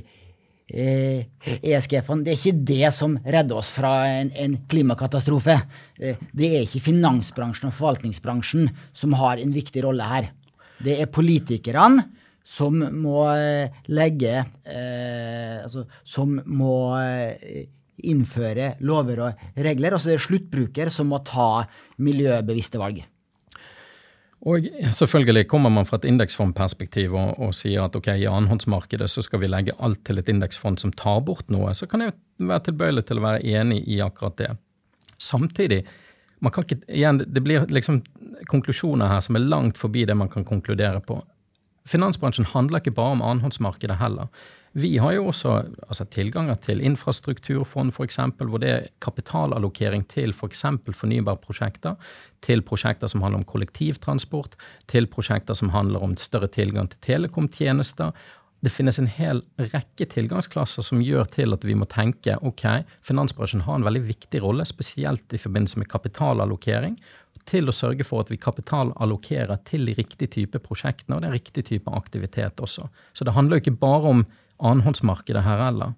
[0.69, 2.21] ESG-fond.
[2.21, 5.57] Eh, e det er ikke det som redder oss fra en, en klimakatastrofe.
[5.97, 10.31] Eh, det er ikke finansbransjen og forvaltningsbransjen som har en viktig rolle her.
[10.79, 12.05] Det er politikerne
[12.45, 16.77] som må eh, legge eh, Altså som må
[17.99, 19.97] innføre lover og regler.
[19.97, 21.65] Og så er sluttbruker som må ta
[21.99, 23.01] miljøbevisste valg.
[24.47, 24.63] Og
[24.95, 29.41] selvfølgelig kommer man fra et indeksfondperspektiv og, og sier at ok, i annenhåndsmarkedet så skal
[29.41, 33.03] vi legge alt til et indeksfond som tar bort noe, så kan jeg være tilbøyelig
[33.09, 34.53] til å være enig i akkurat det.
[35.19, 35.81] Samtidig,
[36.39, 37.99] man kan ikke, igjen, det blir liksom
[38.47, 41.19] konklusjoner her som er langt forbi det man kan konkludere på.
[41.87, 44.27] Finansbransjen handler ikke bare om annenhåndsmarkedet heller.
[44.77, 45.55] Vi har jo også
[45.87, 50.61] altså, tilganger til infrastrukturfond, f.eks., hvor det er kapitalallokering til f.eks.
[50.85, 51.95] For fornybarprosjekter,
[52.45, 54.55] til prosjekter som handler om kollektivtransport,
[54.87, 58.13] til prosjekter som handler om større tilgang til telekomtjenester.
[58.61, 63.63] Det finnes en hel rekke tilgangsklasser som gjør til at vi må tenke ok, finansbransjen
[63.65, 66.99] har en veldig viktig rolle, spesielt i forbindelse med kapitalallokering,
[67.49, 71.65] til å sørge for at vi kapitalallokerer til de riktige type prosjektene og den riktige
[71.73, 72.87] type aktivitet også.
[73.13, 74.23] Så det handler jo ikke bare om
[74.59, 75.97] annenhåndsmarkedet her heller.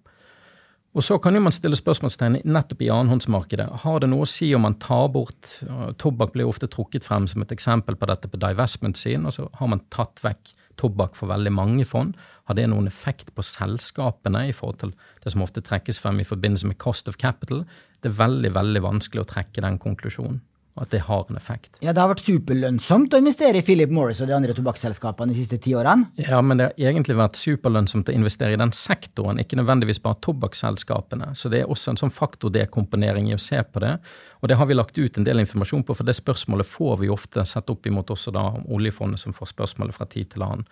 [0.91, 3.67] Og så kan jo man stille spørsmålstegn nettopp i annenhåndsmarkedet.
[3.85, 5.53] Har det noe å si om man tar bort
[6.01, 9.23] Tobakk blir ofte trukket frem som et eksempel på dette på divestment-siden.
[9.29, 12.17] Altså har man tatt vekk tobakk for veldig mange fond?
[12.49, 14.93] Har det noen effekt på selskapene i forhold til
[15.23, 17.63] det som ofte trekkes frem i forbindelse med cost of capital?
[18.03, 20.41] Det er veldig, veldig vanskelig å trekke den konklusjonen
[20.75, 21.77] og at det har en effekt.
[21.83, 25.39] Ja, Det har vært superlønnsomt å investere i Philip Morris og de andre tobakksselskapene de
[25.41, 26.07] siste ti årene?
[26.15, 30.19] Ja, men det har egentlig vært superlønnsomt å investere i den sektoren, ikke nødvendigvis bare
[30.23, 31.33] tobakksselskapene.
[31.35, 33.97] Så det er også en sånn faktordekomponering i å se på det.
[34.41, 37.11] Og det har vi lagt ut en del informasjon på, for det spørsmålet får vi
[37.11, 40.65] ofte sett opp imot også da om oljefondet, som får spørsmålet fra tid til annen.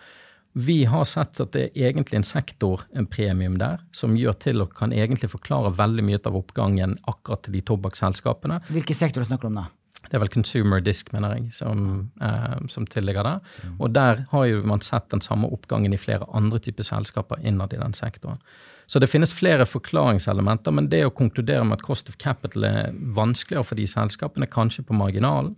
[0.58, 4.64] Vi har sett at det er egentlig en sektor, en premium der, som gjør til
[4.64, 8.58] og kan egentlig forklare veldig mye av oppgangen akkurat til de tobakksselskapene.
[8.74, 9.68] Hvilke sektorer snakker du om da?
[10.10, 13.40] Det er vel Consumer Disk, mener jeg, som, eh, som tilligger der.
[13.64, 13.76] Mm.
[13.78, 17.74] Og der har jo man sett den samme oppgangen i flere andre typer selskaper innad
[17.74, 18.42] i den sektoren.
[18.90, 22.96] Så det finnes flere forklaringselementer, men det å konkludere med at cost of capital er
[23.14, 25.54] vanskeligere for de selskapene, kanskje på marginalen.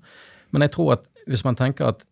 [0.52, 2.04] Men jeg tror at hvis man tenker at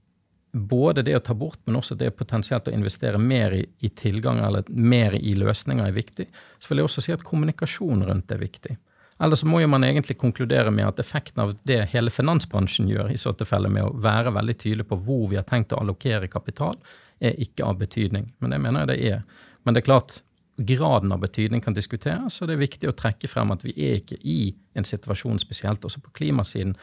[0.52, 4.40] både det å ta bort, men også det potensielt å investere mer i, i tilgang
[4.42, 6.30] eller mer i løsninger er viktig,
[6.60, 8.78] så vil jeg også si at kommunikasjon rundt det er viktig.
[9.20, 13.12] Eller så må jo man egentlig konkludere med at effekten av det hele finansbransjen gjør,
[13.12, 16.32] i så tilfelle med å være veldig tydelig på hvor vi har tenkt å allokere
[16.32, 16.78] kapital,
[17.20, 18.30] er ikke av betydning.
[18.40, 19.46] Men det mener jeg det er.
[19.68, 20.22] Men det er klart,
[20.56, 24.00] graden av betydning kan diskuteres, og det er viktig å trekke frem at vi er
[24.00, 24.40] ikke i
[24.80, 26.78] en situasjon, spesielt også på klimasiden.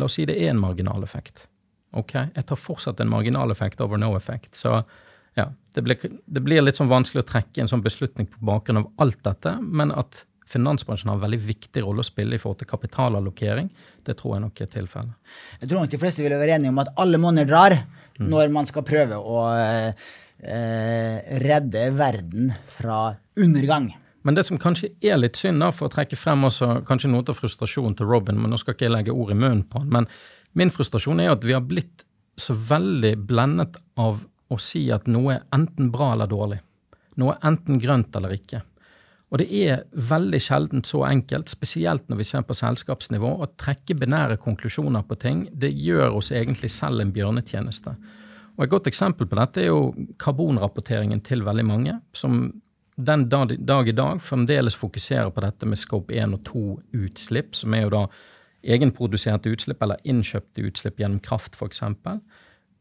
[0.00, 1.46] La oss si det er en marginaleffekt.
[2.00, 4.56] Ok, jeg tar fortsatt en marginaleffekt over no effect.
[4.56, 4.78] Så
[5.36, 8.80] ja, det blir, det blir litt sånn vanskelig å trekke en sånn beslutning på bakgrunn
[8.80, 12.60] av alt dette, men at finansbransjen har en veldig viktig rolle å spille i forhold
[12.62, 13.70] til kapitalallokering.
[14.04, 15.32] Det tror jeg nok er tilfellet.
[15.62, 18.28] Jeg tror nok de fleste vil være enige om at alle monner drar mm.
[18.28, 23.02] når man skal prøve å eh, redde verden fra
[23.40, 23.92] undergang.
[24.22, 27.26] Men det som kanskje er litt synd, da, for å trekke frem også kanskje noe
[27.26, 29.90] av frustrasjonen til Robin, men nå skal ikke jeg legge ord i munnen på han,
[29.90, 30.10] men
[30.58, 32.04] min frustrasjon er at vi har blitt
[32.38, 34.22] så veldig blendet av
[34.52, 36.60] å si at noe er enten bra eller dårlig.
[37.20, 38.62] Noe er enten grønt eller ikke.
[39.32, 43.96] Og det er veldig sjeldent så enkelt, spesielt når vi ser på selskapsnivå, å trekke
[43.96, 45.46] binære konklusjoner på ting.
[45.52, 47.94] Det gjør oss egentlig selv en bjørnetjeneste.
[48.58, 52.52] Og Et godt eksempel på dette er jo karbonrapporteringen til veldig mange, som
[53.00, 57.86] den dag, i dag fremdeles fokuserer på dette med scope 1 og 2-utslipp, som er
[57.86, 58.02] jo da
[58.62, 61.82] egenproduserte utslipp eller innkjøpte utslipp gjennom kraft f.eks.,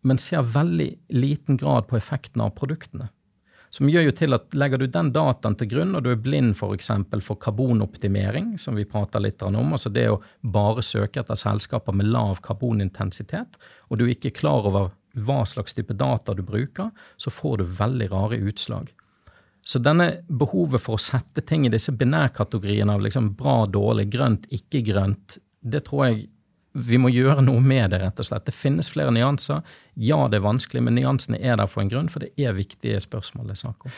[0.04, 3.08] men ser veldig liten grad på effekten av produktene.
[3.72, 6.58] Som gjør jo til at legger du den dataen til grunn, og du er blind
[6.58, 6.90] f.eks.
[6.92, 11.96] For, for karbonoptimering, som vi prater litt om, altså det å bare søke etter selskaper
[11.96, 13.56] med lav karbonintensitet,
[13.88, 17.72] og du er ikke klar over hva slags type data du bruker, så får du
[17.80, 18.92] veldig rare utslag.
[19.64, 24.48] Så denne behovet for å sette ting i disse binærkategoriene av liksom bra, dårlig, grønt,
[24.52, 26.24] ikke grønt, det tror jeg
[26.72, 28.46] vi må gjøre noe med det, rett og slett.
[28.48, 29.60] Det finnes flere nyanser.
[30.00, 33.02] Ja, det er vanskelig, men nyansene er der for en grunn, for det er viktige
[33.04, 33.98] spørsmål det er snakk om.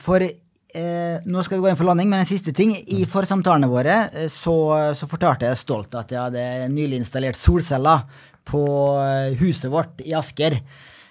[0.00, 2.72] For eh, nå skal vi gå inn for landing, men en siste ting.
[2.76, 3.10] I mm.
[3.12, 4.56] forsamtalene våre eh, så,
[4.96, 8.06] så, fortalte jeg stolt at jeg hadde nylig installert solceller
[8.46, 8.64] på
[9.02, 10.60] eh, huset vårt i Asker.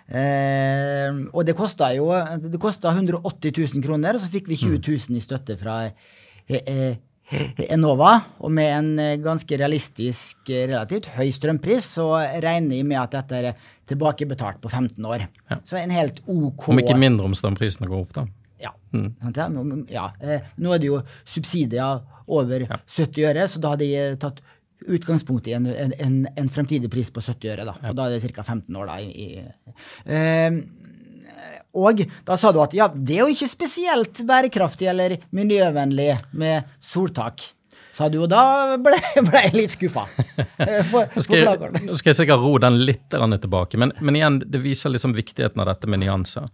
[0.06, 2.12] Eh, og det kosta jo
[2.42, 6.96] det 180 000 kroner, og så fikk vi 20 000 i støtte fra eh, eh
[7.26, 8.12] Enova,
[8.46, 12.10] og med en eh, ganske realistisk, eh, relativt høy strømpris, så
[12.44, 15.26] regner jeg med at dette er tilbakebetalt på 15 år.
[15.50, 15.60] Ja.
[15.66, 18.28] Så en helt OK Om ikke mindre om strømprisene går opp, da.
[18.62, 18.72] Ja.
[18.94, 19.86] Mm.
[19.92, 20.10] ja.
[20.22, 22.80] Eh, nå er det jo subsidier over ja.
[22.86, 24.44] 70 øre, så da hadde jeg tatt
[24.86, 27.66] utgangspunkt i en, en, en fremtidig pris på 70 øre.
[27.66, 27.76] Da.
[27.90, 28.44] Og da er det ca.
[28.46, 28.92] 15 år.
[28.92, 29.00] da.
[29.02, 29.46] I, i,
[30.06, 30.85] uh,
[31.76, 36.72] og da sa du at ja, det er jo ikke spesielt bærekraftig eller miljøvennlig med
[36.84, 37.44] soltak.
[37.96, 38.98] Sa du, og da ble,
[39.30, 40.06] ble jeg litt skuffa.
[40.60, 44.92] nå, skal jeg, skal jeg sikkert ro den litt tilbake, men, men, igjen, det viser
[44.92, 46.50] liksom viktigheten av dette med nyanser.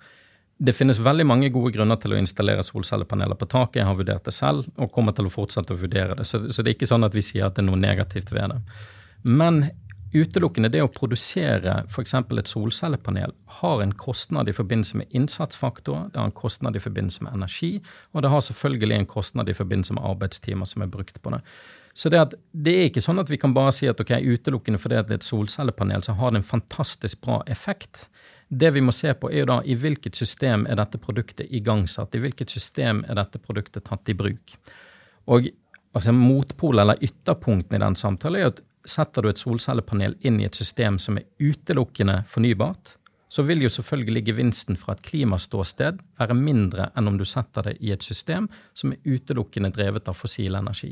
[0.62, 3.80] Det finnes veldig mange gode grunner til å installere solcellepaneler på taket.
[3.82, 6.28] Jeg har vurdert det selv og kommer til å fortsette å vurdere det.
[6.30, 8.54] Så, så det er ikke sånn at vi sier at det er noe negativt ved
[8.54, 8.60] det.
[9.26, 9.64] Men
[10.12, 12.14] Utelukkende det å produsere f.eks.
[12.20, 13.32] et solcellepanel
[13.62, 17.78] har en kostnad i forbindelse med innsatsfaktorer, det har en kostnad i forbindelse med energi,
[18.12, 21.40] og det har selvfølgelig en kostnad i forbindelse med arbeidstimer som er brukt på det.
[21.94, 24.80] Så det, at, det er ikke sånn at vi kan bare si at ok, utelukkende
[24.80, 28.10] fordi det er et solcellepanel, så har det en fantastisk bra effekt.
[28.52, 32.16] Det vi må se på, er jo da i hvilket system er dette produktet igangsatt?
[32.16, 34.56] I hvilket system er dette produktet tatt i bruk?
[35.32, 35.48] Og
[35.96, 40.48] altså Motpol eller ytterpunktene i den samtalen er at setter du et solcellepanel inn i
[40.48, 42.96] et system som er utelukkende fornybart,
[43.32, 47.78] så vil jo selvfølgelig gevinsten fra et klimaståsted være mindre enn om du setter det
[47.80, 50.92] i et system som er utelukkende drevet av fossil energi.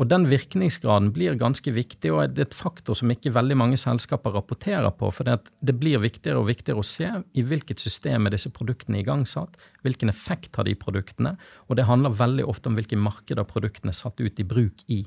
[0.00, 3.76] Og Den virkningsgraden blir ganske viktig, og det er et faktor som ikke veldig mange
[3.80, 5.10] selskaper rapporterer på.
[5.12, 9.58] For det blir viktigere og viktigere å se i hvilket system er disse produktene igangsatt,
[9.84, 11.34] hvilken effekt har de produktene,
[11.68, 15.02] og det handler veldig ofte om hvilke markeder produktene er satt ut i bruk i.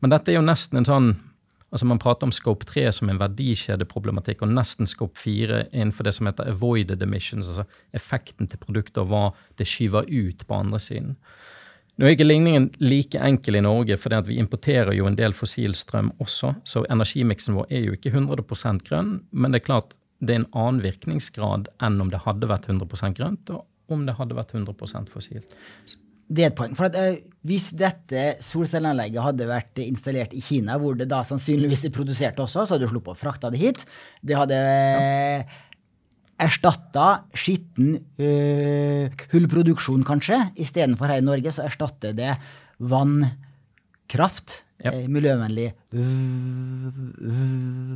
[0.00, 1.10] Men dette er jo nesten en sånn
[1.68, 6.14] Altså Man prater om scope 3 som en verdikjedeproblematikk, og nesten scope 4 innenfor det
[6.16, 9.22] som heter avoided emissions, altså effekten til produktet og hva
[9.60, 11.18] det skyver ut på andre siden.
[11.98, 15.76] Nå er ikke ligningen like enkel i Norge, for vi importerer jo en del fossil
[15.76, 20.34] strøm også, så energimiksen vår er jo ikke 100% grønn, men det er klart det
[20.34, 24.36] er en annen virkningsgrad enn om det hadde vært 100% grønt, og om det hadde
[24.38, 25.52] vært 100% fossilt.
[26.28, 26.74] Det er et poeng.
[26.76, 31.86] For at, uh, Hvis dette solcelleanlegget hadde vært installert i Kina, hvor det da sannsynligvis
[31.88, 33.84] er produsert også, så hadde du sluppet å frakte det hit.
[34.20, 35.42] Det hadde ja.
[36.44, 40.42] erstatta skitten uh, hullproduksjon, kanskje.
[40.60, 42.34] Istedenfor her i Norge så erstatter det
[42.78, 44.92] vannkraft, ja.
[44.92, 45.70] uh, miljøvennlig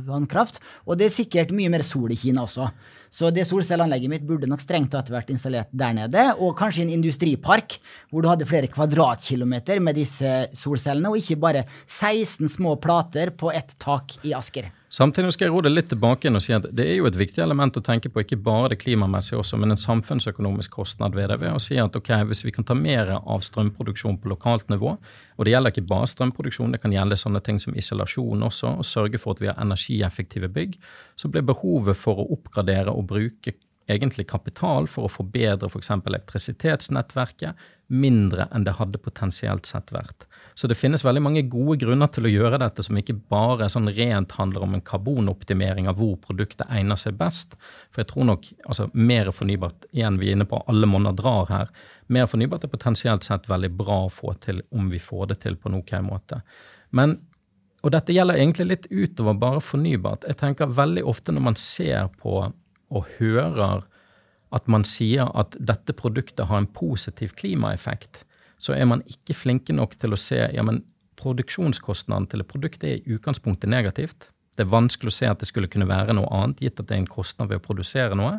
[0.07, 0.57] vannkraft.
[0.87, 2.65] Og det er sikkert mye mer sol i Kina også.
[3.13, 6.33] Så det solcelleanlegget mitt burde nok strengt tatt vært installert der nede.
[6.41, 7.77] Og kanskje en industripark
[8.09, 13.53] hvor du hadde flere kvadratkilometer med disse solcellene, og ikke bare 16 små plater på
[13.53, 14.71] ett tak i Asker.
[14.93, 17.41] Samtidig skal jeg ro det litt tilbake og si at det er jo et viktig
[17.41, 21.39] element å tenke på, ikke bare det klimamessige også, men en samfunnsøkonomisk kostnad ved det.
[21.41, 24.93] Ved å si at ok, hvis vi kan ta mer av strømproduksjon på lokalt nivå,
[24.93, 28.87] og det gjelder ikke bare strømproduksjon, det kan gjelde sånne ting som isolasjon også, og
[28.87, 30.79] sørge for at vi har energieffektive bygg,
[31.19, 33.53] så blir behovet for å oppgradere og bruke
[33.91, 35.91] egentlig kapital for å forbedre f.eks.
[35.91, 40.25] For elektrisitetsnettverket mindre enn det hadde potensielt sett vært.
[40.55, 43.89] Så det finnes veldig mange gode grunner til å gjøre dette, som ikke bare sånn
[43.95, 47.57] rent handler om en karbonoptimering av hvor produktet egner seg best.
[47.91, 51.49] For jeg tror nok altså, mer fornybart, igjen vi er inne på alle monner drar
[51.49, 51.73] her,
[52.13, 55.57] mer fornybart er potensielt sett veldig bra å få til om vi får det til
[55.57, 56.43] på en ok måte.
[56.93, 57.17] Men,
[57.83, 60.27] og dette gjelder egentlig litt utover bare fornybart.
[60.29, 62.45] Jeg tenker veldig ofte når man ser på
[62.93, 63.83] og hører
[64.53, 68.23] at man sier at dette produktet har en positiv klimaeffekt,
[68.61, 70.83] så er man ikke flinke nok til å se ja, men
[71.19, 74.29] produksjonskostnaden til et produkt er i utgangspunktet negativt.
[74.55, 76.95] Det er vanskelig å se at det skulle kunne være noe annet, gitt at det
[76.95, 78.37] er en kostnad ved å produsere noe.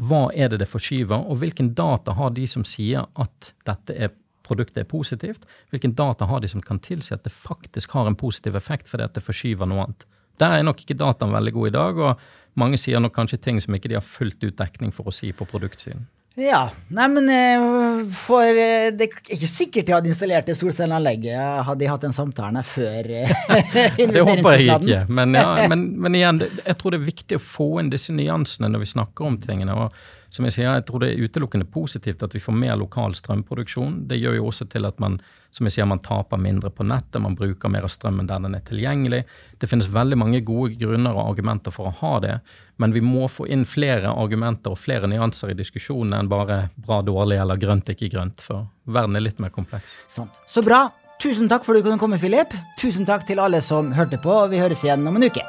[0.00, 4.14] Hva er det det forskyver, og hvilken data har de som sier at dette er,
[4.46, 5.46] produktet er positivt?
[5.74, 9.08] Hvilken data har de som kan tilsi at det faktisk har en positiv effekt fordi
[9.08, 10.06] at det forskyver noe annet?
[10.40, 13.60] Der er nok ikke dataen veldig god i dag, og mange sier nok kanskje ting
[13.62, 16.06] som ikke de har fullt ut dekning for å si på produktsiden.
[16.36, 16.66] Ja.
[16.92, 21.80] Nei, men eh, for eh, Det er ikke sikkert de hadde installert det solcelleanlegget hadde
[21.80, 24.12] de hatt den samtalen før investeringskostnaden.
[24.12, 25.00] det håper jeg ikke.
[25.16, 28.68] Men, ja, men, men igjen, jeg tror det er viktig å få inn disse nyansene
[28.68, 29.78] når vi snakker om tingene.
[29.86, 29.96] og
[30.36, 34.04] som jeg sier, jeg tror det er utelukkende positivt at vi får mer lokal strømproduksjon.
[34.10, 35.18] Det gjør jo også til at man
[35.56, 38.56] som jeg sier, man taper mindre på nettet, man bruker mer av strømmen der den
[38.58, 39.22] er tilgjengelig.
[39.56, 42.34] Det finnes veldig mange gode grunner og argumenter for å ha det,
[42.82, 47.00] men vi må få inn flere argumenter og flere nyanser i diskusjonen enn bare bra,
[47.06, 49.88] dårlig eller grønt, ikke grønt, for verden er litt mer kompleks.
[50.12, 50.32] Sant.
[50.44, 50.80] Så bra.
[51.22, 52.50] Tusen takk for at du kunne komme, Philip.
[52.76, 55.44] Tusen takk til alle som hørte på, og vi høres igjen om en uke.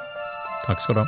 [0.64, 1.08] Takk skal du ha.